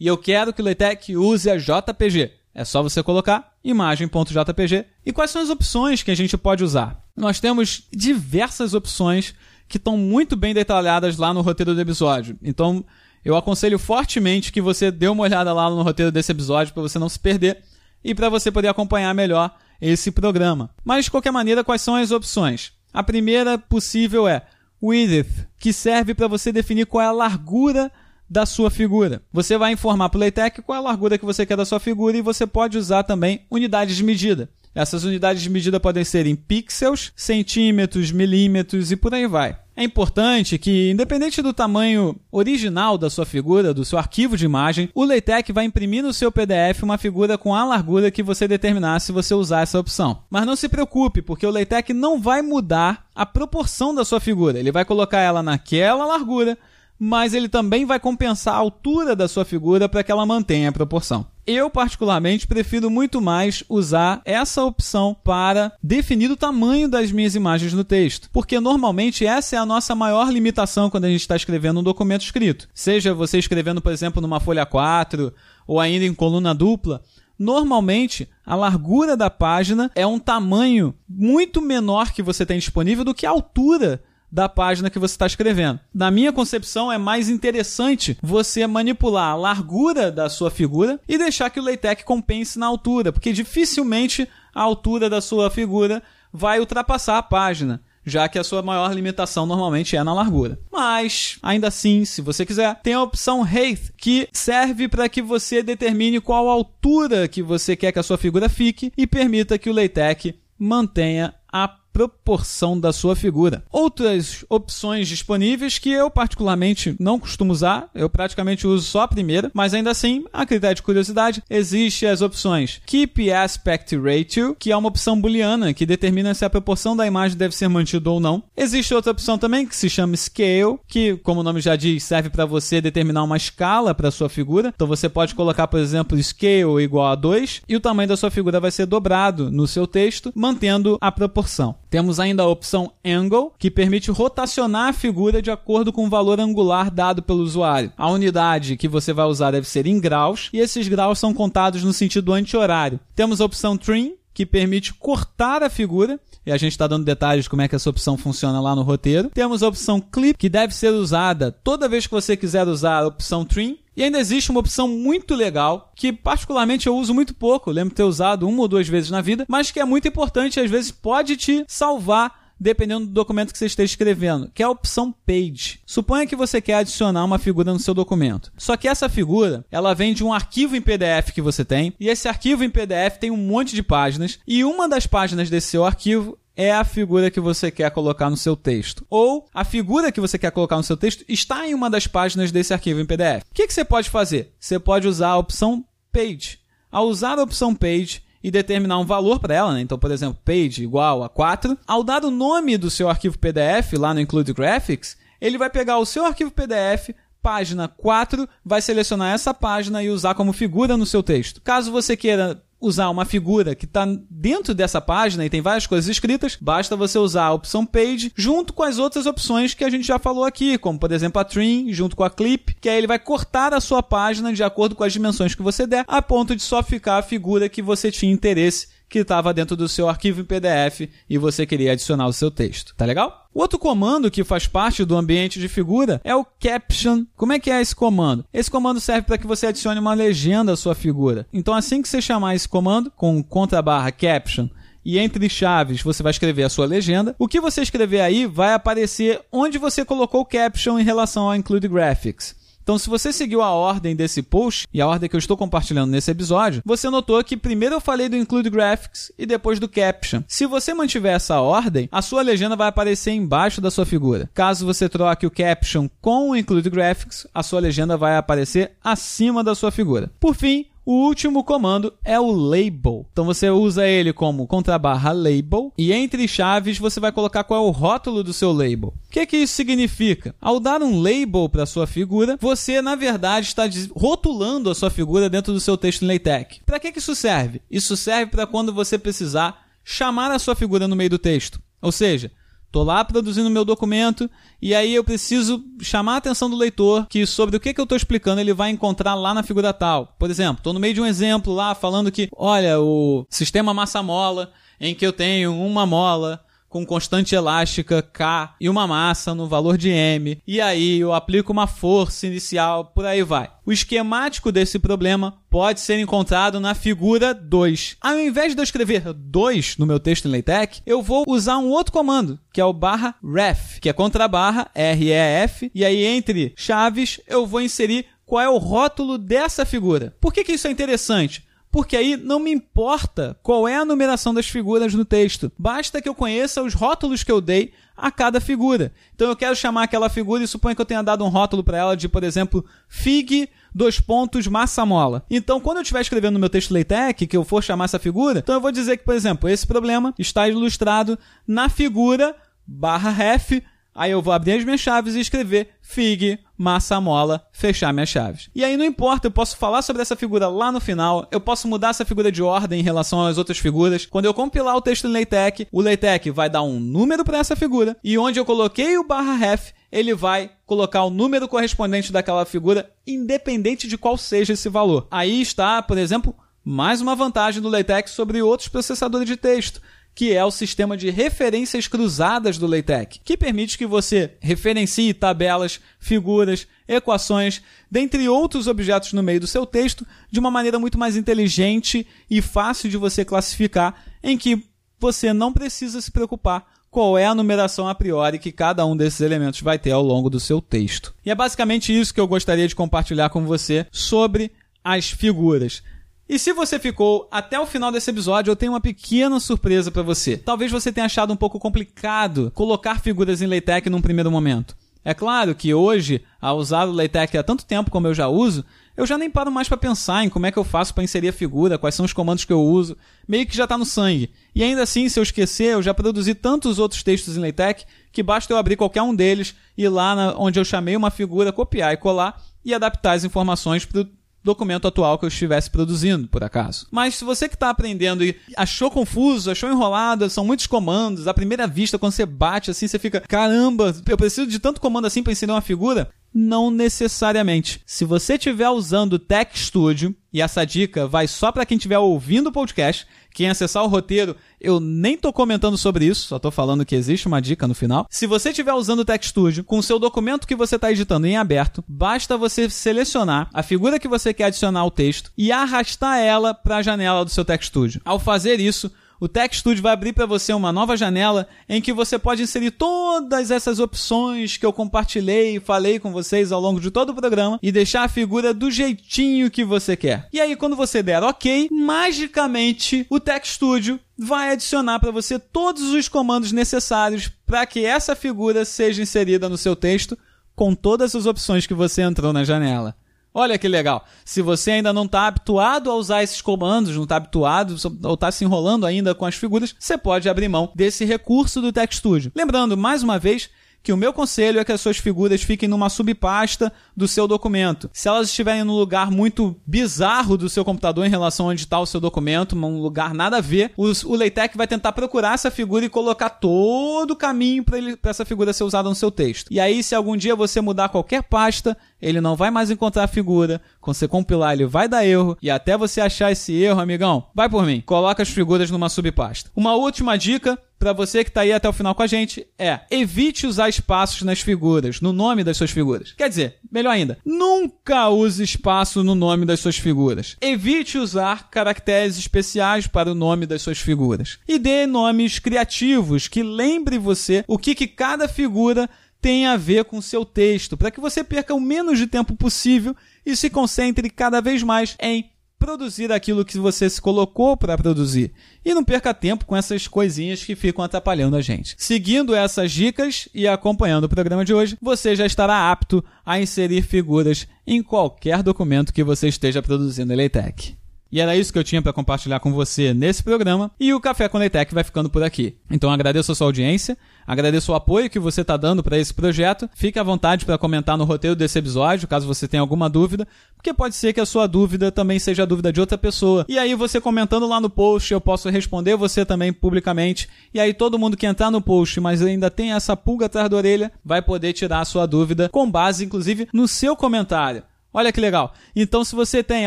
E 0.00 0.06
eu 0.06 0.18
quero 0.18 0.52
que 0.52 0.60
o 0.60 0.64
LaTeX 0.64 1.10
use 1.10 1.48
a 1.48 1.56
JPG. 1.56 2.32
É 2.52 2.64
só 2.64 2.82
você 2.82 3.02
colocar 3.04 3.51
imagem.jpg. 3.64 4.86
E 5.04 5.12
quais 5.12 5.30
são 5.30 5.42
as 5.42 5.50
opções 5.50 6.02
que 6.02 6.10
a 6.10 6.14
gente 6.14 6.36
pode 6.36 6.64
usar? 6.64 7.02
Nós 7.16 7.40
temos 7.40 7.86
diversas 7.92 8.74
opções 8.74 9.34
que 9.68 9.76
estão 9.76 9.96
muito 9.96 10.36
bem 10.36 10.52
detalhadas 10.52 11.16
lá 11.16 11.32
no 11.32 11.40
roteiro 11.40 11.74
do 11.74 11.80
episódio. 11.80 12.36
Então, 12.42 12.84
eu 13.24 13.36
aconselho 13.36 13.78
fortemente 13.78 14.52
que 14.52 14.60
você 14.60 14.90
dê 14.90 15.08
uma 15.08 15.22
olhada 15.22 15.52
lá 15.52 15.70
no 15.70 15.82
roteiro 15.82 16.10
desse 16.10 16.32
episódio 16.32 16.74
para 16.74 16.82
você 16.82 16.98
não 16.98 17.08
se 17.08 17.18
perder 17.18 17.62
e 18.04 18.14
para 18.14 18.28
você 18.28 18.50
poder 18.50 18.68
acompanhar 18.68 19.14
melhor 19.14 19.56
esse 19.80 20.10
programa. 20.10 20.70
Mas 20.84 21.04
de 21.04 21.10
qualquer 21.10 21.30
maneira, 21.30 21.64
quais 21.64 21.82
são 21.82 21.94
as 21.94 22.10
opções? 22.10 22.72
A 22.92 23.02
primeira 23.02 23.56
possível 23.56 24.28
é 24.28 24.44
width, 24.82 25.46
que 25.58 25.72
serve 25.72 26.12
para 26.14 26.26
você 26.26 26.52
definir 26.52 26.86
qual 26.86 27.02
é 27.02 27.06
a 27.06 27.12
largura 27.12 27.90
da 28.28 28.46
sua 28.46 28.70
figura. 28.70 29.22
Você 29.32 29.58
vai 29.58 29.72
informar 29.72 30.08
para 30.08 30.18
o 30.18 30.20
LaTeX 30.20 30.60
qual 30.64 30.76
é 30.76 30.78
a 30.78 30.82
largura 30.84 31.18
que 31.18 31.24
você 31.24 31.44
quer 31.44 31.56
da 31.56 31.64
sua 31.64 31.80
figura 31.80 32.16
e 32.16 32.22
você 32.22 32.46
pode 32.46 32.78
usar 32.78 33.02
também 33.02 33.42
unidades 33.50 33.96
de 33.96 34.04
medida. 34.04 34.48
Essas 34.74 35.04
unidades 35.04 35.42
de 35.42 35.50
medida 35.50 35.78
podem 35.78 36.02
ser 36.02 36.26
em 36.26 36.34
pixels, 36.34 37.12
centímetros, 37.14 38.10
milímetros 38.10 38.90
e 38.90 38.96
por 38.96 39.12
aí 39.12 39.26
vai. 39.26 39.58
É 39.74 39.82
importante 39.82 40.58
que, 40.58 40.90
independente 40.90 41.40
do 41.40 41.52
tamanho 41.52 42.16
original 42.30 42.98
da 42.98 43.08
sua 43.08 43.24
figura, 43.24 43.72
do 43.72 43.86
seu 43.86 43.98
arquivo 43.98 44.36
de 44.36 44.44
imagem, 44.44 44.90
o 44.94 45.04
LaTeX 45.04 45.50
vai 45.50 45.64
imprimir 45.64 46.02
no 46.02 46.12
seu 46.12 46.30
PDF 46.30 46.82
uma 46.82 46.98
figura 46.98 47.38
com 47.38 47.54
a 47.54 47.64
largura 47.64 48.10
que 48.10 48.22
você 48.22 48.46
determinar 48.46 49.00
se 49.00 49.12
você 49.12 49.34
usar 49.34 49.62
essa 49.62 49.78
opção. 49.78 50.24
Mas 50.28 50.46
não 50.46 50.56
se 50.56 50.68
preocupe, 50.68 51.22
porque 51.22 51.46
o 51.46 51.50
LaTeX 51.50 51.96
não 51.96 52.20
vai 52.20 52.42
mudar 52.42 53.06
a 53.14 53.24
proporção 53.24 53.94
da 53.94 54.04
sua 54.04 54.20
figura. 54.20 54.58
Ele 54.58 54.72
vai 54.72 54.84
colocar 54.84 55.20
ela 55.20 55.42
naquela 55.42 56.04
largura 56.04 56.58
mas 57.04 57.34
ele 57.34 57.48
também 57.48 57.84
vai 57.84 57.98
compensar 57.98 58.54
a 58.54 58.58
altura 58.58 59.16
da 59.16 59.26
sua 59.26 59.44
figura 59.44 59.88
para 59.88 60.04
que 60.04 60.12
ela 60.12 60.24
mantenha 60.24 60.68
a 60.68 60.72
proporção. 60.72 61.26
Eu, 61.44 61.68
particularmente, 61.68 62.46
prefiro 62.46 62.88
muito 62.88 63.20
mais 63.20 63.64
usar 63.68 64.22
essa 64.24 64.62
opção 64.62 65.12
para 65.24 65.72
definir 65.82 66.30
o 66.30 66.36
tamanho 66.36 66.88
das 66.88 67.10
minhas 67.10 67.34
imagens 67.34 67.72
no 67.72 67.82
texto, 67.82 68.30
porque 68.32 68.60
normalmente 68.60 69.26
essa 69.26 69.56
é 69.56 69.58
a 69.58 69.66
nossa 69.66 69.96
maior 69.96 70.32
limitação 70.32 70.88
quando 70.88 71.06
a 71.06 71.08
gente 71.08 71.22
está 71.22 71.34
escrevendo 71.34 71.80
um 71.80 71.82
documento 71.82 72.22
escrito. 72.22 72.68
Seja 72.72 73.12
você 73.12 73.36
escrevendo, 73.36 73.82
por 73.82 73.90
exemplo, 73.90 74.22
numa 74.22 74.38
folha 74.38 74.64
4 74.64 75.34
ou 75.66 75.80
ainda 75.80 76.04
em 76.04 76.14
coluna 76.14 76.54
dupla, 76.54 77.02
normalmente 77.36 78.28
a 78.46 78.54
largura 78.54 79.16
da 79.16 79.28
página 79.28 79.90
é 79.96 80.06
um 80.06 80.20
tamanho 80.20 80.94
muito 81.08 81.60
menor 81.60 82.12
que 82.12 82.22
você 82.22 82.46
tem 82.46 82.60
disponível 82.60 83.04
do 83.04 83.12
que 83.12 83.26
a 83.26 83.30
altura 83.30 84.00
da 84.32 84.48
página 84.48 84.88
que 84.88 84.98
você 84.98 85.12
está 85.12 85.26
escrevendo. 85.26 85.78
Na 85.94 86.10
minha 86.10 86.32
concepção, 86.32 86.90
é 86.90 86.96
mais 86.96 87.28
interessante 87.28 88.16
você 88.22 88.66
manipular 88.66 89.32
a 89.32 89.36
largura 89.36 90.10
da 90.10 90.30
sua 90.30 90.50
figura 90.50 90.98
e 91.06 91.18
deixar 91.18 91.50
que 91.50 91.60
o 91.60 91.62
LaTeX 91.62 92.02
compense 92.02 92.58
na 92.58 92.66
altura, 92.66 93.12
porque 93.12 93.32
dificilmente 93.32 94.26
a 94.54 94.62
altura 94.62 95.10
da 95.10 95.20
sua 95.20 95.50
figura 95.50 96.02
vai 96.32 96.58
ultrapassar 96.58 97.18
a 97.18 97.22
página 97.22 97.82
já 98.04 98.28
que 98.28 98.38
a 98.38 98.44
sua 98.44 98.62
maior 98.62 98.92
limitação 98.92 99.46
normalmente 99.46 99.96
é 99.96 100.02
na 100.02 100.12
largura. 100.12 100.58
Mas, 100.70 101.38
ainda 101.42 101.68
assim, 101.68 102.04
se 102.04 102.20
você 102.20 102.44
quiser, 102.44 102.74
tem 102.82 102.94
a 102.94 103.02
opção 103.02 103.46
Height, 103.46 103.92
que 103.96 104.28
serve 104.32 104.88
para 104.88 105.08
que 105.08 105.22
você 105.22 105.62
determine 105.62 106.20
qual 106.20 106.48
altura 106.48 107.28
que 107.28 107.42
você 107.42 107.76
quer 107.76 107.92
que 107.92 107.98
a 107.98 108.02
sua 108.02 108.18
figura 108.18 108.48
fique 108.48 108.92
e 108.96 109.06
permita 109.06 109.58
que 109.58 109.70
o 109.70 109.72
LaTeX 109.72 110.34
mantenha 110.58 111.34
a 111.52 111.68
proporção 111.92 112.78
da 112.78 112.92
sua 112.92 113.14
figura. 113.14 113.62
Outras 113.70 114.44
opções 114.48 115.08
disponíveis 115.08 115.78
que 115.78 115.90
eu 115.90 116.10
particularmente 116.10 116.96
não 116.98 117.18
costumo 117.18 117.52
usar, 117.52 117.90
eu 117.94 118.08
praticamente 118.08 118.66
uso 118.66 118.86
só 118.86 119.02
a 119.02 119.08
primeira, 119.08 119.50
mas 119.54 119.74
ainda 119.74 119.90
assim, 119.90 120.24
a 120.32 120.46
critério 120.46 120.76
de 120.76 120.82
curiosidade, 120.82 121.42
existe 121.50 122.06
as 122.06 122.22
opções 122.22 122.80
Keep 122.86 123.30
Aspect 123.30 123.96
Ratio, 123.96 124.56
que 124.58 124.72
é 124.72 124.76
uma 124.76 124.88
opção 124.88 125.20
booleana 125.20 125.74
que 125.74 125.86
determina 125.86 126.34
se 126.34 126.44
a 126.44 126.50
proporção 126.50 126.96
da 126.96 127.06
imagem 127.06 127.36
deve 127.36 127.54
ser 127.54 127.68
mantida 127.68 128.10
ou 128.10 128.20
não. 128.20 128.42
Existe 128.56 128.94
outra 128.94 129.12
opção 129.12 129.38
também 129.38 129.66
que 129.66 129.76
se 129.76 129.90
chama 129.90 130.16
Scale, 130.16 130.78
que, 130.86 131.16
como 131.18 131.40
o 131.40 131.44
nome 131.44 131.60
já 131.60 131.76
diz, 131.76 132.04
serve 132.04 132.30
para 132.30 132.46
você 132.46 132.80
determinar 132.80 133.22
uma 133.22 133.36
escala 133.36 133.94
para 133.94 134.10
sua 134.10 134.28
figura. 134.28 134.72
Então 134.74 134.86
você 134.86 135.08
pode 135.08 135.34
colocar, 135.34 135.66
por 135.68 135.80
exemplo, 135.80 136.20
Scale 136.22 136.82
igual 136.82 137.06
a 137.06 137.14
2 137.14 137.62
e 137.68 137.76
o 137.76 137.80
tamanho 137.80 138.08
da 138.08 138.16
sua 138.16 138.30
figura 138.30 138.60
vai 138.60 138.70
ser 138.70 138.86
dobrado 138.86 139.50
no 139.50 139.66
seu 139.66 139.86
texto, 139.86 140.32
mantendo 140.34 140.98
a 141.00 141.10
proporção. 141.12 141.81
Temos 141.92 142.18
ainda 142.18 142.42
a 142.42 142.48
opção 142.48 142.90
Angle, 143.04 143.52
que 143.58 143.70
permite 143.70 144.10
rotacionar 144.10 144.88
a 144.88 144.92
figura 144.94 145.42
de 145.42 145.50
acordo 145.50 145.92
com 145.92 146.06
o 146.06 146.08
valor 146.08 146.40
angular 146.40 146.90
dado 146.90 147.22
pelo 147.22 147.42
usuário. 147.42 147.92
A 147.98 148.08
unidade 148.08 148.78
que 148.78 148.88
você 148.88 149.12
vai 149.12 149.26
usar 149.26 149.50
deve 149.50 149.68
ser 149.68 149.86
em 149.86 150.00
graus, 150.00 150.48
e 150.54 150.58
esses 150.58 150.88
graus 150.88 151.18
são 151.18 151.34
contados 151.34 151.84
no 151.84 151.92
sentido 151.92 152.32
anti-horário. 152.32 152.98
Temos 153.14 153.42
a 153.42 153.44
opção 153.44 153.76
Trim, 153.76 154.14
que 154.32 154.46
permite 154.46 154.94
cortar 154.94 155.62
a 155.62 155.68
figura, 155.68 156.18
e 156.46 156.50
a 156.50 156.56
gente 156.56 156.72
está 156.72 156.86
dando 156.86 157.04
detalhes 157.04 157.44
de 157.44 157.50
como 157.50 157.60
é 157.60 157.68
que 157.68 157.76
essa 157.76 157.90
opção 157.90 158.16
funciona 158.16 158.58
lá 158.58 158.74
no 158.74 158.80
roteiro. 158.80 159.28
Temos 159.28 159.62
a 159.62 159.68
opção 159.68 160.00
Clip, 160.00 160.38
que 160.38 160.48
deve 160.48 160.74
ser 160.74 160.94
usada 160.94 161.52
toda 161.52 161.90
vez 161.90 162.06
que 162.06 162.14
você 162.14 162.38
quiser 162.38 162.66
usar 162.66 163.02
a 163.02 163.06
opção 163.06 163.44
Trim, 163.44 163.76
e 163.96 164.02
ainda 164.02 164.18
existe 164.18 164.50
uma 164.50 164.60
opção 164.60 164.88
muito 164.88 165.34
legal, 165.34 165.92
que 165.94 166.12
particularmente 166.12 166.86
eu 166.86 166.96
uso 166.96 167.14
muito 167.14 167.34
pouco, 167.34 167.70
lembro 167.70 167.90
de 167.90 167.96
ter 167.96 168.04
usado 168.04 168.48
uma 168.48 168.62
ou 168.62 168.68
duas 168.68 168.88
vezes 168.88 169.10
na 169.10 169.20
vida, 169.20 169.44
mas 169.48 169.70
que 169.70 169.80
é 169.80 169.84
muito 169.84 170.08
importante 170.08 170.58
e 170.58 170.60
às 170.60 170.70
vezes 170.70 170.90
pode 170.90 171.36
te 171.36 171.64
salvar 171.68 172.42
dependendo 172.62 173.06
do 173.06 173.12
documento 173.12 173.52
que 173.52 173.58
você 173.58 173.66
esteja 173.66 173.92
escrevendo, 173.92 174.50
que 174.54 174.62
é 174.62 174.66
a 174.66 174.70
opção 174.70 175.12
Page. 175.26 175.80
Suponha 175.84 176.26
que 176.26 176.36
você 176.36 176.60
quer 176.60 176.74
adicionar 176.74 177.24
uma 177.24 177.38
figura 177.38 177.72
no 177.72 177.78
seu 177.80 177.92
documento. 177.92 178.52
Só 178.56 178.76
que 178.76 178.86
essa 178.86 179.08
figura, 179.08 179.64
ela 179.70 179.94
vem 179.94 180.14
de 180.14 180.22
um 180.22 180.32
arquivo 180.32 180.76
em 180.76 180.80
PDF 180.80 181.32
que 181.34 181.42
você 181.42 181.64
tem, 181.64 181.92
e 181.98 182.08
esse 182.08 182.28
arquivo 182.28 182.62
em 182.62 182.70
PDF 182.70 183.18
tem 183.18 183.32
um 183.32 183.36
monte 183.36 183.74
de 183.74 183.82
páginas, 183.82 184.38
e 184.46 184.64
uma 184.64 184.88
das 184.88 185.06
páginas 185.06 185.50
desse 185.50 185.68
seu 185.68 185.84
arquivo 185.84 186.38
é 186.56 186.72
a 186.72 186.84
figura 186.84 187.30
que 187.30 187.40
você 187.40 187.70
quer 187.70 187.90
colocar 187.90 188.28
no 188.30 188.36
seu 188.36 188.56
texto. 188.56 189.06
Ou 189.08 189.46
a 189.52 189.64
figura 189.64 190.12
que 190.12 190.20
você 190.20 190.38
quer 190.38 190.50
colocar 190.50 190.76
no 190.76 190.82
seu 190.82 190.96
texto 190.96 191.24
está 191.28 191.66
em 191.66 191.74
uma 191.74 191.88
das 191.88 192.06
páginas 192.06 192.52
desse 192.52 192.72
arquivo 192.72 193.00
em 193.00 193.06
PDF. 193.06 193.42
O 193.50 193.54
que, 193.54 193.66
que 193.66 193.74
você 193.74 193.84
pode 193.84 194.10
fazer? 194.10 194.52
Você 194.58 194.78
pode 194.78 195.08
usar 195.08 195.28
a 195.28 195.38
opção 195.38 195.84
Page. 196.12 196.58
Ao 196.90 197.06
usar 197.06 197.38
a 197.38 197.42
opção 197.42 197.74
Page, 197.74 198.22
e 198.42 198.50
determinar 198.50 198.98
um 198.98 199.04
valor 199.04 199.38
para 199.38 199.54
ela, 199.54 199.72
né? 199.72 199.80
Então, 199.80 199.98
por 199.98 200.10
exemplo, 200.10 200.40
page 200.44 200.82
igual 200.82 201.22
a 201.22 201.28
4. 201.28 201.78
Ao 201.86 202.02
dar 202.02 202.24
o 202.24 202.30
nome 202.30 202.76
do 202.76 202.90
seu 202.90 203.08
arquivo 203.08 203.38
PDF 203.38 203.92
lá 203.96 204.12
no 204.12 204.20
Include 204.20 204.52
Graphics, 204.52 205.16
ele 205.40 205.56
vai 205.56 205.70
pegar 205.70 205.98
o 205.98 206.06
seu 206.06 206.24
arquivo 206.24 206.50
PDF, 206.50 207.10
página 207.40 207.88
4, 207.88 208.48
vai 208.64 208.82
selecionar 208.82 209.32
essa 209.32 209.54
página 209.54 210.02
e 210.02 210.10
usar 210.10 210.34
como 210.34 210.52
figura 210.52 210.96
no 210.96 211.06
seu 211.06 211.22
texto. 211.22 211.60
Caso 211.62 211.92
você 211.92 212.16
queira 212.16 212.62
usar 212.82 213.08
uma 213.08 213.24
figura 213.24 213.74
que 213.74 213.84
está 213.84 214.04
dentro 214.28 214.74
dessa 214.74 215.00
página 215.00 215.46
e 215.46 215.50
tem 215.50 215.60
várias 215.60 215.86
coisas 215.86 216.10
escritas, 216.10 216.58
basta 216.60 216.96
você 216.96 217.18
usar 217.18 217.44
a 217.44 217.52
opção 217.52 217.86
Page 217.86 218.32
junto 218.34 218.72
com 218.72 218.82
as 218.82 218.98
outras 218.98 219.24
opções 219.24 219.72
que 219.72 219.84
a 219.84 219.90
gente 219.90 220.06
já 220.06 220.18
falou 220.18 220.44
aqui, 220.44 220.76
como 220.76 220.98
por 220.98 221.12
exemplo 221.12 221.40
a 221.40 221.44
Trim 221.44 221.92
junto 221.92 222.16
com 222.16 222.24
a 222.24 222.30
Clip, 222.30 222.74
que 222.80 222.88
aí 222.88 222.98
ele 222.98 223.06
vai 223.06 223.18
cortar 223.18 223.72
a 223.72 223.80
sua 223.80 224.02
página 224.02 224.52
de 224.52 224.64
acordo 224.64 224.96
com 224.96 225.04
as 225.04 225.12
dimensões 225.12 225.54
que 225.54 225.62
você 225.62 225.86
der, 225.86 226.04
a 226.08 226.20
ponto 226.20 226.56
de 226.56 226.62
só 226.62 226.82
ficar 226.82 227.18
a 227.18 227.22
figura 227.22 227.68
que 227.68 227.80
você 227.80 228.10
tinha 228.10 228.32
interesse 228.32 228.88
que 229.12 229.18
estava 229.18 229.52
dentro 229.52 229.76
do 229.76 229.86
seu 229.88 230.08
arquivo 230.08 230.40
em 230.40 230.44
PDF 230.44 231.08
e 231.28 231.36
você 231.36 231.66
queria 231.66 231.92
adicionar 231.92 232.26
o 232.26 232.32
seu 232.32 232.50
texto. 232.50 232.94
Tá 232.96 233.04
legal? 233.04 233.46
O 233.52 233.60
outro 233.60 233.78
comando 233.78 234.30
que 234.30 234.42
faz 234.42 234.66
parte 234.66 235.04
do 235.04 235.14
ambiente 235.14 235.60
de 235.60 235.68
figura 235.68 236.18
é 236.24 236.34
o 236.34 236.46
caption. 236.58 237.26
Como 237.36 237.52
é 237.52 237.60
que 237.60 237.70
é 237.70 237.82
esse 237.82 237.94
comando? 237.94 238.46
Esse 238.54 238.70
comando 238.70 238.98
serve 239.00 239.22
para 239.22 239.36
que 239.36 239.46
você 239.46 239.66
adicione 239.66 240.00
uma 240.00 240.14
legenda 240.14 240.72
à 240.72 240.76
sua 240.76 240.94
figura. 240.94 241.46
Então, 241.52 241.74
assim 241.74 242.00
que 242.00 242.08
você 242.08 242.22
chamar 242.22 242.54
esse 242.54 242.66
comando 242.66 243.10
com 243.10 243.42
contra 243.42 243.82
barra 243.82 244.10
caption 244.10 244.68
e 245.04 245.18
entre 245.18 245.46
chaves 245.48 246.00
você 246.00 246.22
vai 246.22 246.30
escrever 246.30 246.62
a 246.62 246.70
sua 246.70 246.86
legenda. 246.86 247.36
O 247.38 247.46
que 247.46 247.60
você 247.60 247.82
escrever 247.82 248.22
aí 248.22 248.46
vai 248.46 248.72
aparecer 248.72 249.42
onde 249.52 249.76
você 249.76 250.06
colocou 250.06 250.40
o 250.40 250.46
caption 250.46 250.98
em 250.98 251.04
relação 251.04 251.48
ao 251.48 251.54
include 251.54 251.86
graphics. 251.86 252.56
Então, 252.82 252.98
se 252.98 253.08
você 253.08 253.32
seguiu 253.32 253.62
a 253.62 253.70
ordem 253.70 254.16
desse 254.16 254.42
post 254.42 254.86
e 254.92 255.00
a 255.00 255.06
ordem 255.06 255.28
que 255.28 255.36
eu 255.36 255.38
estou 255.38 255.56
compartilhando 255.56 256.10
nesse 256.10 256.30
episódio, 256.30 256.82
você 256.84 257.08
notou 257.08 257.42
que 257.44 257.56
primeiro 257.56 257.94
eu 257.94 258.00
falei 258.00 258.28
do 258.28 258.36
Include 258.36 258.70
Graphics 258.70 259.32
e 259.38 259.46
depois 259.46 259.78
do 259.78 259.88
Caption. 259.88 260.42
Se 260.48 260.66
você 260.66 260.92
mantiver 260.92 261.34
essa 261.34 261.60
ordem, 261.60 262.08
a 262.10 262.20
sua 262.20 262.42
legenda 262.42 262.76
vai 262.76 262.88
aparecer 262.88 263.32
embaixo 263.32 263.80
da 263.80 263.90
sua 263.90 264.04
figura. 264.04 264.50
Caso 264.52 264.84
você 264.84 265.08
troque 265.08 265.46
o 265.46 265.50
Caption 265.50 266.08
com 266.20 266.50
o 266.50 266.56
Include 266.56 266.90
Graphics, 266.90 267.46
a 267.54 267.62
sua 267.62 267.80
legenda 267.80 268.16
vai 268.16 268.36
aparecer 268.36 268.92
acima 269.02 269.62
da 269.62 269.74
sua 269.74 269.90
figura. 269.90 270.30
Por 270.40 270.54
fim, 270.54 270.86
o 271.04 271.12
último 271.12 271.64
comando 271.64 272.12
é 272.24 272.38
o 272.38 272.50
label. 272.50 273.26
Então 273.32 273.44
você 273.44 273.68
usa 273.70 274.06
ele 274.06 274.32
como 274.32 274.66
contrabarra 274.66 275.32
label 275.32 275.92
e 275.98 276.12
entre 276.12 276.46
chaves 276.46 276.98
você 276.98 277.18
vai 277.18 277.32
colocar 277.32 277.64
qual 277.64 277.84
é 277.84 277.88
o 277.88 277.90
rótulo 277.90 278.44
do 278.44 278.52
seu 278.52 278.72
label. 278.72 279.08
O 279.28 279.30
que, 279.30 279.46
que 279.46 279.56
isso 279.56 279.74
significa? 279.74 280.54
Ao 280.60 280.78
dar 280.78 281.02
um 281.02 281.20
label 281.20 281.68
para 281.68 281.86
sua 281.86 282.06
figura, 282.06 282.56
você 282.60 283.02
na 283.02 283.14
verdade 283.14 283.66
está 283.66 283.84
rotulando 284.14 284.90
a 284.90 284.94
sua 284.94 285.10
figura 285.10 285.50
dentro 285.50 285.72
do 285.72 285.80
seu 285.80 285.96
texto 285.96 286.22
em 286.22 286.28
LaTeX. 286.28 286.80
Para 286.86 287.00
que, 287.00 287.12
que 287.12 287.18
isso 287.18 287.34
serve? 287.34 287.80
Isso 287.90 288.16
serve 288.16 288.52
para 288.52 288.66
quando 288.66 288.92
você 288.92 289.18
precisar 289.18 289.86
chamar 290.04 290.50
a 290.50 290.58
sua 290.58 290.74
figura 290.74 291.08
no 291.08 291.16
meio 291.16 291.30
do 291.30 291.38
texto. 291.38 291.80
Ou 292.00 292.12
seja, 292.12 292.50
Tô 292.92 293.02
lá 293.02 293.24
produzindo 293.24 293.70
meu 293.70 293.86
documento 293.86 294.50
e 294.80 294.94
aí 294.94 295.14
eu 295.14 295.24
preciso 295.24 295.82
chamar 296.02 296.34
a 296.34 296.36
atenção 296.36 296.68
do 296.68 296.76
leitor 296.76 297.26
que 297.26 297.46
sobre 297.46 297.74
o 297.74 297.80
que, 297.80 297.94
que 297.94 298.00
eu 298.00 298.04
estou 298.04 298.14
explicando 298.14 298.60
ele 298.60 298.74
vai 298.74 298.90
encontrar 298.90 299.34
lá 299.34 299.54
na 299.54 299.62
figura 299.62 299.94
tal. 299.94 300.36
Por 300.38 300.50
exemplo, 300.50 300.80
estou 300.80 300.92
no 300.92 301.00
meio 301.00 301.14
de 301.14 301.20
um 301.20 301.26
exemplo 301.26 301.72
lá 301.72 301.94
falando 301.94 302.30
que, 302.30 302.50
olha, 302.54 303.00
o 303.00 303.46
sistema 303.48 303.94
massa-mola 303.94 304.70
em 305.00 305.14
que 305.14 305.26
eu 305.26 305.32
tenho 305.32 305.74
uma 305.74 306.04
mola 306.04 306.62
com 306.92 307.06
constante 307.06 307.54
elástica 307.54 308.20
K 308.20 308.74
e 308.78 308.86
uma 308.86 309.06
massa 309.06 309.54
no 309.54 309.66
valor 309.66 309.96
de 309.96 310.10
M, 310.10 310.60
e 310.66 310.78
aí 310.78 311.20
eu 311.20 311.32
aplico 311.32 311.72
uma 311.72 311.86
força 311.86 312.46
inicial, 312.46 313.06
por 313.06 313.24
aí 313.24 313.42
vai. 313.42 313.70
O 313.86 313.90
esquemático 313.90 314.70
desse 314.70 314.98
problema 314.98 315.58
pode 315.70 316.00
ser 316.00 316.18
encontrado 316.18 316.78
na 316.78 316.94
figura 316.94 317.54
2. 317.54 318.18
Ao 318.20 318.38
invés 318.38 318.74
de 318.74 318.80
eu 318.80 318.84
escrever 318.84 319.32
2 319.32 319.96
no 319.96 320.04
meu 320.04 320.20
texto 320.20 320.46
em 320.46 320.52
LaTeX, 320.52 321.02
eu 321.06 321.22
vou 321.22 321.44
usar 321.48 321.78
um 321.78 321.88
outro 321.88 322.12
comando, 322.12 322.60
que 322.70 322.80
é 322.80 322.84
o 322.84 322.92
barra 322.92 323.36
ref, 323.42 323.98
que 323.98 324.10
é 324.10 324.12
contra 324.12 324.46
barra 324.46 324.90
REF, 324.94 325.90
e 325.94 326.04
aí 326.04 326.22
entre 326.22 326.74
chaves 326.76 327.40
eu 327.48 327.66
vou 327.66 327.80
inserir 327.80 328.26
qual 328.44 328.60
é 328.60 328.68
o 328.68 328.76
rótulo 328.76 329.38
dessa 329.38 329.86
figura. 329.86 330.36
Por 330.38 330.52
que, 330.52 330.62
que 330.62 330.72
isso 330.72 330.86
é 330.86 330.90
interessante? 330.90 331.64
Porque 331.92 332.16
aí 332.16 332.38
não 332.38 332.58
me 332.58 332.72
importa 332.72 333.54
qual 333.62 333.86
é 333.86 333.96
a 333.96 334.04
numeração 334.04 334.54
das 334.54 334.66
figuras 334.66 335.12
no 335.12 335.26
texto. 335.26 335.70
Basta 335.78 336.22
que 336.22 336.28
eu 336.28 336.34
conheça 336.34 336.82
os 336.82 336.94
rótulos 336.94 337.44
que 337.44 337.52
eu 337.52 337.60
dei 337.60 337.92
a 338.16 338.30
cada 338.30 338.62
figura. 338.62 339.12
Então 339.34 339.46
eu 339.46 339.54
quero 339.54 339.76
chamar 339.76 340.04
aquela 340.04 340.30
figura 340.30 340.64
e 340.64 340.66
suponho 340.66 340.96
que 340.96 341.02
eu 341.02 341.06
tenha 341.06 341.22
dado 341.22 341.44
um 341.44 341.48
rótulo 341.48 341.84
para 341.84 341.98
ela 341.98 342.16
de, 342.16 342.30
por 342.30 342.42
exemplo, 342.42 342.82
fig 343.06 343.68
dois 343.94 344.18
pontos 344.18 344.66
massa 344.66 345.04
mola. 345.04 345.44
Então, 345.50 345.78
quando 345.80 345.98
eu 345.98 346.02
estiver 346.02 346.22
escrevendo 346.22 346.54
no 346.54 346.60
meu 346.60 346.70
texto 346.70 346.94
LaTeX, 346.94 347.46
que 347.46 347.56
eu 347.56 347.64
for 347.64 347.82
chamar 347.84 348.06
essa 348.06 348.18
figura, 348.18 348.60
então 348.60 348.74
eu 348.74 348.80
vou 348.80 348.90
dizer 348.90 349.18
que, 349.18 349.24
por 349.24 349.34
exemplo, 349.34 349.68
esse 349.68 349.86
problema 349.86 350.34
está 350.38 350.66
ilustrado 350.66 351.38
na 351.66 351.90
figura 351.90 352.56
barra 352.86 353.30
ref 353.30 353.82
Aí 354.14 354.30
eu 354.30 354.42
vou 354.42 354.52
abrir 354.52 354.72
as 354.72 354.84
minhas 354.84 355.00
chaves 355.00 355.34
e 355.34 355.40
escrever 355.40 355.88
fig, 356.02 356.58
massa 356.82 357.20
mola, 357.20 357.64
fechar 357.70 358.12
minhas 358.12 358.28
chaves. 358.28 358.68
E 358.74 358.84
aí 358.84 358.96
não 358.96 359.04
importa, 359.04 359.46
eu 359.46 359.50
posso 359.50 359.76
falar 359.76 360.02
sobre 360.02 360.20
essa 360.20 360.34
figura 360.34 360.66
lá 360.68 360.90
no 360.90 361.00
final, 361.00 361.46
eu 361.52 361.60
posso 361.60 361.86
mudar 361.86 362.08
essa 362.08 362.24
figura 362.24 362.50
de 362.50 362.62
ordem 362.62 363.00
em 363.00 363.04
relação 363.04 363.46
às 363.46 363.56
outras 363.56 363.78
figuras. 363.78 364.26
Quando 364.26 364.46
eu 364.46 364.54
compilar 364.54 364.96
o 364.96 365.00
texto 365.00 365.28
em 365.28 365.32
LaTeX, 365.32 365.86
o 365.92 366.02
LaTeX 366.02 366.52
vai 366.52 366.68
dar 366.68 366.82
um 366.82 366.98
número 366.98 367.44
para 367.44 367.58
essa 367.58 367.76
figura 367.76 368.16
e 368.24 368.36
onde 368.36 368.58
eu 368.58 368.64
coloquei 368.64 369.16
o 369.16 369.24
barra 369.24 369.54
ref, 369.54 369.92
ele 370.10 370.34
vai 370.34 370.70
colocar 370.84 371.22
o 371.22 371.30
número 371.30 371.68
correspondente 371.68 372.32
daquela 372.32 372.66
figura, 372.66 373.10
independente 373.26 374.08
de 374.08 374.18
qual 374.18 374.36
seja 374.36 374.72
esse 374.72 374.88
valor. 374.88 375.28
Aí 375.30 375.62
está, 375.62 376.02
por 376.02 376.18
exemplo, 376.18 376.54
Mais 376.84 377.20
uma 377.20 377.36
vantagem 377.36 377.80
do 377.80 377.88
LaTeX 377.88 378.32
sobre 378.32 378.60
outros 378.60 378.88
processadores 378.88 379.46
de 379.46 379.56
texto, 379.56 380.00
que 380.34 380.52
é 380.52 380.64
o 380.64 380.70
sistema 380.70 381.16
de 381.16 381.30
referências 381.30 382.08
cruzadas 382.08 382.78
do 382.78 382.86
LaTeX, 382.86 383.40
que 383.44 383.56
permite 383.56 383.98
que 383.98 384.06
você 384.06 384.52
referencie 384.60 385.34
tabelas, 385.34 386.00
figuras, 386.18 386.86
equações, 387.06 387.82
dentre 388.10 388.48
outros 388.48 388.86
objetos 388.86 389.32
no 389.32 389.42
meio 389.42 389.60
do 389.60 389.66
seu 389.66 389.84
texto, 389.84 390.26
de 390.50 390.58
uma 390.58 390.70
maneira 390.70 390.98
muito 390.98 391.18
mais 391.18 391.36
inteligente 391.36 392.26
e 392.50 392.62
fácil 392.62 393.10
de 393.10 393.16
você 393.16 393.44
classificar, 393.44 394.24
em 394.42 394.56
que 394.56 394.82
você 395.20 395.52
não 395.52 395.72
precisa 395.72 396.20
se 396.20 396.30
preocupar 396.30 396.86
qual 397.10 397.36
é 397.36 397.44
a 397.44 397.54
numeração 397.54 398.08
a 398.08 398.14
priori 398.14 398.58
que 398.58 398.72
cada 398.72 399.04
um 399.04 399.14
desses 399.14 399.42
elementos 399.42 399.82
vai 399.82 399.98
ter 399.98 400.12
ao 400.12 400.22
longo 400.22 400.48
do 400.48 400.58
seu 400.58 400.80
texto. 400.80 401.34
E 401.44 401.50
é 401.50 401.54
basicamente 401.54 402.18
isso 402.18 402.32
que 402.32 402.40
eu 402.40 402.48
gostaria 402.48 402.88
de 402.88 402.96
compartilhar 402.96 403.50
com 403.50 403.66
você 403.66 404.06
sobre 404.10 404.72
as 405.04 405.30
figuras. 405.30 406.02
E 406.52 406.58
se 406.58 406.74
você 406.74 406.98
ficou 406.98 407.48
até 407.50 407.80
o 407.80 407.86
final 407.86 408.12
desse 408.12 408.30
episódio, 408.30 408.70
eu 408.70 408.76
tenho 408.76 408.92
uma 408.92 409.00
pequena 409.00 409.58
surpresa 409.58 410.10
para 410.10 410.22
você. 410.22 410.54
Talvez 410.54 410.92
você 410.92 411.10
tenha 411.10 411.24
achado 411.24 411.50
um 411.50 411.56
pouco 411.56 411.80
complicado 411.80 412.70
colocar 412.74 413.22
figuras 413.22 413.62
em 413.62 413.66
LaTeX 413.66 414.10
num 414.10 414.20
primeiro 414.20 414.50
momento. 414.50 414.94
É 415.24 415.32
claro 415.32 415.74
que 415.74 415.94
hoje, 415.94 416.44
ao 416.60 416.76
usar 416.76 417.08
o 417.08 417.12
LaTeX 417.12 417.54
há 417.54 417.62
tanto 417.62 417.86
tempo 417.86 418.10
como 418.10 418.26
eu 418.26 418.34
já 418.34 418.48
uso, 418.48 418.84
eu 419.16 419.24
já 419.24 419.38
nem 419.38 419.48
paro 419.48 419.72
mais 419.72 419.88
para 419.88 419.96
pensar 419.96 420.44
em 420.44 420.50
como 420.50 420.66
é 420.66 420.70
que 420.70 420.78
eu 420.78 420.84
faço 420.84 421.14
para 421.14 421.24
inserir 421.24 421.48
a 421.48 421.54
figura, 421.54 421.96
quais 421.96 422.14
são 422.14 422.26
os 422.26 422.34
comandos 422.34 422.66
que 422.66 422.72
eu 422.74 422.82
uso, 422.82 423.16
meio 423.48 423.64
que 423.64 423.74
já 423.74 423.84
está 423.84 423.96
no 423.96 424.04
sangue. 424.04 424.50
E 424.74 424.84
ainda 424.84 425.04
assim, 425.04 425.30
se 425.30 425.40
eu 425.40 425.42
esquecer, 425.42 425.94
eu 425.94 426.02
já 426.02 426.12
produzi 426.12 426.54
tantos 426.54 426.98
outros 426.98 427.22
textos 427.22 427.56
em 427.56 427.60
LaTeX 427.60 428.04
que 428.30 428.42
basta 428.42 428.70
eu 428.70 428.76
abrir 428.76 428.96
qualquer 428.96 429.22
um 429.22 429.34
deles 429.34 429.74
e 429.96 430.06
lá 430.06 430.36
na, 430.36 430.54
onde 430.58 430.78
eu 430.78 430.84
chamei 430.84 431.16
uma 431.16 431.30
figura, 431.30 431.72
copiar 431.72 432.12
e 432.12 432.18
colar 432.18 432.62
e 432.84 432.92
adaptar 432.92 433.32
as 433.32 433.44
informações 433.44 434.04
para 434.04 434.26
documento 434.62 435.08
atual 435.08 435.38
que 435.38 435.44
eu 435.44 435.48
estivesse 435.48 435.90
produzindo, 435.90 436.48
por 436.48 436.62
acaso. 436.62 437.06
Mas 437.10 437.34
se 437.34 437.44
você 437.44 437.68
que 437.68 437.74
está 437.74 437.90
aprendendo 437.90 438.44
e 438.44 438.56
achou 438.76 439.10
confuso, 439.10 439.70
achou 439.70 439.90
enrolado, 439.90 440.48
são 440.48 440.64
muitos 440.64 440.86
comandos, 440.86 441.48
à 441.48 441.54
primeira 441.54 441.86
vista, 441.86 442.18
quando 442.18 442.32
você 442.32 442.46
bate 442.46 442.90
assim, 442.90 443.08
você 443.08 443.18
fica, 443.18 443.40
caramba, 443.40 444.14
eu 444.28 444.36
preciso 444.36 444.66
de 444.66 444.78
tanto 444.78 445.00
comando 445.00 445.26
assim 445.26 445.42
para 445.42 445.52
ensinar 445.52 445.74
uma 445.74 445.80
figura? 445.80 446.30
Não 446.54 446.90
necessariamente. 446.90 448.00
Se 448.06 448.24
você 448.24 448.54
estiver 448.54 448.88
usando 448.90 449.34
o 449.34 449.38
Tech 449.38 449.78
Studio, 449.78 450.34
e 450.52 450.60
essa 450.60 450.84
dica 450.84 451.26
vai 451.26 451.48
só 451.48 451.72
para 451.72 451.86
quem 451.86 451.96
estiver 451.96 452.18
ouvindo 452.18 452.68
o 452.68 452.72
podcast, 452.72 453.26
quem 453.54 453.68
acessar 453.68 454.02
o 454.02 454.08
roteiro, 454.08 454.56
eu 454.80 455.00
nem 455.00 455.36
tô 455.36 455.52
comentando 455.52 455.96
sobre 455.96 456.26
isso, 456.26 456.46
só 456.48 456.58
tô 456.58 456.70
falando 456.70 457.04
que 457.04 457.14
existe 457.14 457.46
uma 457.46 457.60
dica 457.60 457.86
no 457.86 457.94
final. 457.94 458.26
Se 458.30 458.46
você 458.46 458.70
estiver 458.70 458.92
usando 458.92 459.20
o 459.20 459.24
Tech 459.24 459.46
Studio 459.46 459.84
com 459.84 459.98
o 459.98 460.02
seu 460.02 460.18
documento 460.18 460.66
que 460.66 460.74
você 460.74 460.96
está 460.96 461.10
editando 461.10 461.46
em 461.46 461.56
aberto, 461.56 462.04
basta 462.06 462.56
você 462.56 462.88
selecionar 462.88 463.68
a 463.72 463.82
figura 463.82 464.18
que 464.18 464.28
você 464.28 464.52
quer 464.52 464.64
adicionar 464.64 465.00
ao 465.00 465.10
texto 465.10 465.50
e 465.56 465.72
arrastar 465.72 466.38
ela 466.38 466.74
para 466.74 466.98
a 466.98 467.02
janela 467.02 467.44
do 467.44 467.50
seu 467.50 467.64
Tech 467.64 467.84
Studio. 467.84 468.20
Ao 468.24 468.38
fazer 468.38 468.80
isso, 468.80 469.10
o 469.42 469.48
Tech 469.48 469.76
Studio 469.76 470.04
vai 470.04 470.12
abrir 470.12 470.32
para 470.32 470.46
você 470.46 470.72
uma 470.72 470.92
nova 470.92 471.16
janela 471.16 471.66
em 471.88 472.00
que 472.00 472.12
você 472.12 472.38
pode 472.38 472.62
inserir 472.62 472.92
todas 472.92 473.72
essas 473.72 473.98
opções 473.98 474.76
que 474.76 474.86
eu 474.86 474.92
compartilhei 474.92 475.74
e 475.74 475.80
falei 475.80 476.20
com 476.20 476.30
vocês 476.30 476.70
ao 476.70 476.80
longo 476.80 477.00
de 477.00 477.10
todo 477.10 477.30
o 477.30 477.34
programa 477.34 477.76
e 477.82 477.90
deixar 477.90 478.22
a 478.22 478.28
figura 478.28 478.72
do 478.72 478.88
jeitinho 478.88 479.68
que 479.68 479.84
você 479.84 480.16
quer. 480.16 480.48
E 480.52 480.60
aí, 480.60 480.76
quando 480.76 480.94
você 480.94 481.24
der 481.24 481.42
OK, 481.42 481.88
magicamente 481.90 483.26
o 483.28 483.40
Tech 483.40 483.66
Studio 483.66 484.20
vai 484.38 484.70
adicionar 484.70 485.18
para 485.18 485.32
você 485.32 485.58
todos 485.58 486.12
os 486.12 486.28
comandos 486.28 486.70
necessários 486.70 487.50
para 487.66 487.84
que 487.84 488.04
essa 488.06 488.36
figura 488.36 488.84
seja 488.84 489.22
inserida 489.22 489.68
no 489.68 489.76
seu 489.76 489.96
texto 489.96 490.38
com 490.72 490.94
todas 490.94 491.34
as 491.34 491.46
opções 491.46 491.84
que 491.84 491.94
você 491.94 492.22
entrou 492.22 492.52
na 492.52 492.62
janela. 492.62 493.16
Olha 493.54 493.76
que 493.76 493.86
legal. 493.86 494.24
Se 494.44 494.62
você 494.62 494.92
ainda 494.92 495.12
não 495.12 495.24
está 495.24 495.46
habituado 495.46 496.10
a 496.10 496.14
usar 496.14 496.42
esses 496.42 496.62
comandos, 496.62 497.14
não 497.14 497.24
está 497.24 497.36
habituado 497.36 497.96
ou 498.24 498.34
está 498.34 498.50
se 498.50 498.64
enrolando 498.64 499.04
ainda 499.04 499.34
com 499.34 499.44
as 499.44 499.54
figuras, 499.54 499.94
você 499.98 500.16
pode 500.16 500.48
abrir 500.48 500.68
mão 500.68 500.90
desse 500.94 501.24
recurso 501.24 501.80
do 501.80 501.92
TextStudio. 501.92 502.50
Lembrando, 502.54 502.96
mais 502.96 503.22
uma 503.22 503.38
vez, 503.38 503.68
que 504.02 504.12
o 504.12 504.16
meu 504.16 504.32
conselho 504.32 504.80
é 504.80 504.84
que 504.84 504.92
as 504.92 505.00
suas 505.00 505.18
figuras 505.18 505.62
fiquem 505.62 505.88
numa 505.88 506.08
subpasta 506.08 506.92
do 507.16 507.28
seu 507.28 507.46
documento. 507.46 508.10
Se 508.12 508.28
elas 508.28 508.48
estiverem 508.48 508.84
num 508.84 508.96
lugar 508.96 509.30
muito 509.30 509.76
bizarro 509.86 510.56
do 510.56 510.68
seu 510.68 510.84
computador 510.84 511.24
em 511.24 511.30
relação 511.30 511.66
a 511.66 511.70
onde 511.70 511.82
está 511.82 511.98
o 512.00 512.06
seu 512.06 512.20
documento, 512.20 512.74
num 512.74 513.00
lugar 513.00 513.34
nada 513.34 513.58
a 513.58 513.60
ver, 513.60 513.92
o, 513.96 514.06
o 514.06 514.36
LaTeX 514.36 514.76
vai 514.76 514.86
tentar 514.86 515.12
procurar 515.12 515.54
essa 515.54 515.70
figura 515.70 516.04
e 516.04 516.08
colocar 516.08 516.50
todo 516.50 517.32
o 517.32 517.36
caminho 517.36 517.84
para 517.84 518.30
essa 518.30 518.44
figura 518.44 518.72
ser 518.72 518.84
usada 518.84 519.08
no 519.08 519.14
seu 519.14 519.30
texto. 519.30 519.68
E 519.70 519.78
aí, 519.78 520.02
se 520.02 520.14
algum 520.14 520.36
dia 520.36 520.56
você 520.56 520.80
mudar 520.80 521.08
qualquer 521.08 521.42
pasta, 521.42 521.96
ele 522.20 522.40
não 522.40 522.56
vai 522.56 522.70
mais 522.70 522.90
encontrar 522.90 523.24
a 523.24 523.28
figura. 523.28 523.80
Quando 524.00 524.16
você 524.16 524.28
compilar, 524.28 524.72
ele 524.72 524.86
vai 524.86 525.08
dar 525.08 525.26
erro. 525.26 525.56
E 525.60 525.70
até 525.70 525.96
você 525.96 526.20
achar 526.20 526.50
esse 526.52 526.72
erro, 526.72 527.00
amigão, 527.00 527.46
vai 527.54 527.68
por 527.68 527.84
mim. 527.84 528.00
Coloca 528.04 528.42
as 528.42 528.48
figuras 528.48 528.90
numa 528.90 529.08
subpasta. 529.08 529.70
Uma 529.74 529.94
última 529.94 530.36
dica 530.36 530.78
para 531.02 531.12
você 531.12 531.42
que 531.42 531.50
está 531.50 531.62
aí 531.62 531.72
até 531.72 531.88
o 531.88 531.92
final 531.92 532.14
com 532.14 532.22
a 532.22 532.28
gente 532.28 532.64
é: 532.78 533.00
evite 533.10 533.66
usar 533.66 533.88
espaços 533.88 534.42
nas 534.42 534.60
figuras, 534.60 535.20
no 535.20 535.32
nome 535.32 535.64
das 535.64 535.76
suas 535.76 535.90
figuras. 535.90 536.32
Quer 536.38 536.48
dizer, 536.48 536.76
melhor 536.92 537.10
ainda, 537.10 537.38
nunca 537.44 538.28
use 538.28 538.62
espaço 538.62 539.24
no 539.24 539.34
nome 539.34 539.66
das 539.66 539.80
suas 539.80 539.96
figuras. 539.96 540.56
Evite 540.60 541.18
usar 541.18 541.68
caracteres 541.70 542.38
especiais 542.38 543.08
para 543.08 543.32
o 543.32 543.34
nome 543.34 543.66
das 543.66 543.82
suas 543.82 543.98
figuras. 543.98 544.60
E 544.68 544.78
dê 544.78 545.04
nomes 545.04 545.58
criativos 545.58 546.46
que 546.46 546.62
lembre 546.62 547.18
você 547.18 547.64
o 547.66 547.76
que, 547.76 547.96
que 547.96 548.06
cada 548.06 548.46
figura 548.46 549.10
tem 549.40 549.66
a 549.66 549.76
ver 549.76 550.04
com 550.04 550.22
seu 550.22 550.44
texto, 550.44 550.96
para 550.96 551.10
que 551.10 551.20
você 551.20 551.42
perca 551.42 551.74
o 551.74 551.80
menos 551.80 552.16
de 552.16 552.28
tempo 552.28 552.54
possível 552.54 553.16
e 553.44 553.56
se 553.56 553.68
concentre 553.68 554.30
cada 554.30 554.60
vez 554.60 554.84
mais 554.84 555.16
em 555.20 555.50
produzir 555.82 556.30
aquilo 556.30 556.64
que 556.64 556.78
você 556.78 557.10
se 557.10 557.20
colocou 557.20 557.76
para 557.76 557.98
produzir. 557.98 558.52
E 558.84 558.94
não 558.94 559.02
perca 559.02 559.34
tempo 559.34 559.66
com 559.66 559.76
essas 559.76 560.06
coisinhas 560.06 560.62
que 560.62 560.76
ficam 560.76 561.04
atrapalhando 561.04 561.56
a 561.56 561.60
gente. 561.60 561.96
Seguindo 561.98 562.54
essas 562.54 562.92
dicas 562.92 563.48
e 563.52 563.66
acompanhando 563.66 564.24
o 564.24 564.28
programa 564.28 564.64
de 564.64 564.72
hoje, 564.72 564.96
você 565.02 565.34
já 565.34 565.44
estará 565.44 565.90
apto 565.90 566.24
a 566.46 566.60
inserir 566.60 567.02
figuras 567.02 567.66
em 567.84 568.00
qualquer 568.00 568.62
documento 568.62 569.12
que 569.12 569.24
você 569.24 569.48
esteja 569.48 569.82
produzindo 569.82 570.32
em 570.32 570.36
LaTeX. 570.36 571.01
E 571.32 571.40
era 571.40 571.56
isso 571.56 571.72
que 571.72 571.78
eu 571.78 571.84
tinha 571.84 572.02
para 572.02 572.12
compartilhar 572.12 572.60
com 572.60 572.70
você 572.70 573.14
nesse 573.14 573.42
programa. 573.42 573.90
E 573.98 574.12
o 574.12 574.20
Café 574.20 574.50
com 574.50 574.58
Leitec 574.58 574.92
vai 574.92 575.02
ficando 575.02 575.30
por 575.30 575.42
aqui. 575.42 575.74
Então 575.90 576.12
agradeço 576.12 576.52
a 576.52 576.54
sua 576.54 576.66
audiência, 576.66 577.16
agradeço 577.46 577.90
o 577.90 577.94
apoio 577.94 578.28
que 578.28 578.38
você 578.38 578.60
está 578.60 578.76
dando 578.76 579.02
para 579.02 579.16
esse 579.16 579.32
projeto. 579.32 579.88
Fique 579.94 580.18
à 580.18 580.22
vontade 580.22 580.66
para 580.66 580.76
comentar 580.76 581.16
no 581.16 581.24
roteiro 581.24 581.56
desse 581.56 581.78
episódio, 581.78 582.28
caso 582.28 582.46
você 582.46 582.68
tenha 582.68 582.82
alguma 582.82 583.08
dúvida, 583.08 583.48
porque 583.74 583.94
pode 583.94 584.14
ser 584.14 584.34
que 584.34 584.40
a 584.40 584.46
sua 584.46 584.66
dúvida 584.66 585.10
também 585.10 585.38
seja 585.38 585.62
a 585.62 585.66
dúvida 585.66 585.90
de 585.90 586.00
outra 586.00 586.18
pessoa. 586.18 586.66
E 586.68 586.78
aí 586.78 586.94
você 586.94 587.18
comentando 587.18 587.66
lá 587.66 587.80
no 587.80 587.88
post, 587.88 588.30
eu 588.30 588.40
posso 588.40 588.68
responder 588.68 589.16
você 589.16 589.46
também 589.46 589.72
publicamente. 589.72 590.50
E 590.74 590.78
aí 590.78 590.92
todo 590.92 591.18
mundo 591.18 591.34
que 591.34 591.46
entrar 591.46 591.70
no 591.70 591.80
post, 591.80 592.20
mas 592.20 592.42
ainda 592.42 592.70
tem 592.70 592.92
essa 592.92 593.16
pulga 593.16 593.46
atrás 593.46 593.70
da 593.70 593.76
orelha, 593.78 594.12
vai 594.22 594.42
poder 594.42 594.74
tirar 594.74 595.00
a 595.00 595.06
sua 595.06 595.24
dúvida 595.24 595.70
com 595.70 595.90
base 595.90 596.26
inclusive 596.26 596.68
no 596.74 596.86
seu 596.86 597.16
comentário. 597.16 597.84
Olha 598.12 598.32
que 598.32 598.40
legal. 598.40 598.74
Então, 598.94 599.24
se 599.24 599.34
você 599.34 599.62
tem 599.62 599.86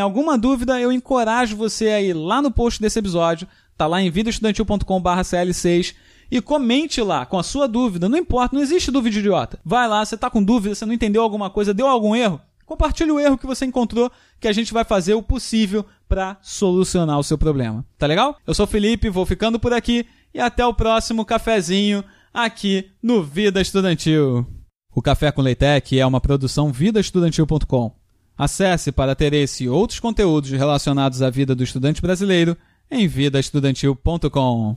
alguma 0.00 0.36
dúvida, 0.36 0.80
eu 0.80 0.90
encorajo 0.90 1.56
você 1.56 1.88
a 1.88 2.02
ir 2.02 2.12
lá 2.12 2.42
no 2.42 2.50
post 2.50 2.80
desse 2.80 2.98
episódio, 2.98 3.46
tá 3.76 3.86
lá 3.86 4.02
em 4.02 4.10
vidaestudantil.com/cl6 4.10 5.94
e 6.30 6.40
comente 6.40 7.00
lá 7.00 7.24
com 7.24 7.38
a 7.38 7.42
sua 7.42 7.68
dúvida. 7.68 8.08
Não 8.08 8.18
importa, 8.18 8.56
não 8.56 8.62
existe 8.62 8.90
dúvida 8.90 9.18
idiota. 9.18 9.58
Vai 9.64 9.86
lá, 9.88 10.04
você 10.04 10.16
tá 10.16 10.28
com 10.28 10.42
dúvida, 10.42 10.74
você 10.74 10.84
não 10.84 10.94
entendeu 10.94 11.22
alguma 11.22 11.50
coisa, 11.50 11.72
deu 11.72 11.86
algum 11.86 12.16
erro? 12.16 12.40
Compartilhe 12.64 13.12
o 13.12 13.20
erro 13.20 13.38
que 13.38 13.46
você 13.46 13.64
encontrou, 13.64 14.10
que 14.40 14.48
a 14.48 14.52
gente 14.52 14.72
vai 14.72 14.84
fazer 14.84 15.14
o 15.14 15.22
possível 15.22 15.86
para 16.08 16.36
solucionar 16.42 17.18
o 17.18 17.22
seu 17.22 17.38
problema. 17.38 17.86
Tá 17.96 18.08
legal? 18.08 18.36
Eu 18.44 18.54
sou 18.54 18.64
o 18.64 18.68
Felipe, 18.68 19.08
vou 19.08 19.24
ficando 19.24 19.60
por 19.60 19.72
aqui 19.72 20.04
e 20.34 20.40
até 20.40 20.66
o 20.66 20.74
próximo 20.74 21.24
cafezinho 21.24 22.02
aqui 22.34 22.90
no 23.00 23.22
Vida 23.22 23.60
Estudantil. 23.60 24.44
O 24.92 25.00
Café 25.00 25.30
com 25.30 25.42
Leitec 25.42 25.98
é 25.98 26.04
uma 26.04 26.20
produção 26.20 26.72
vidaestudantil.com. 26.72 28.05
Acesse 28.36 28.92
para 28.92 29.14
ter 29.14 29.32
esse 29.32 29.64
e 29.64 29.68
outros 29.68 29.98
conteúdos 29.98 30.50
relacionados 30.50 31.22
à 31.22 31.30
vida 31.30 31.54
do 31.54 31.64
estudante 31.64 32.02
brasileiro 32.02 32.56
em 32.90 33.08
vidaestudantil.com. 33.08 34.76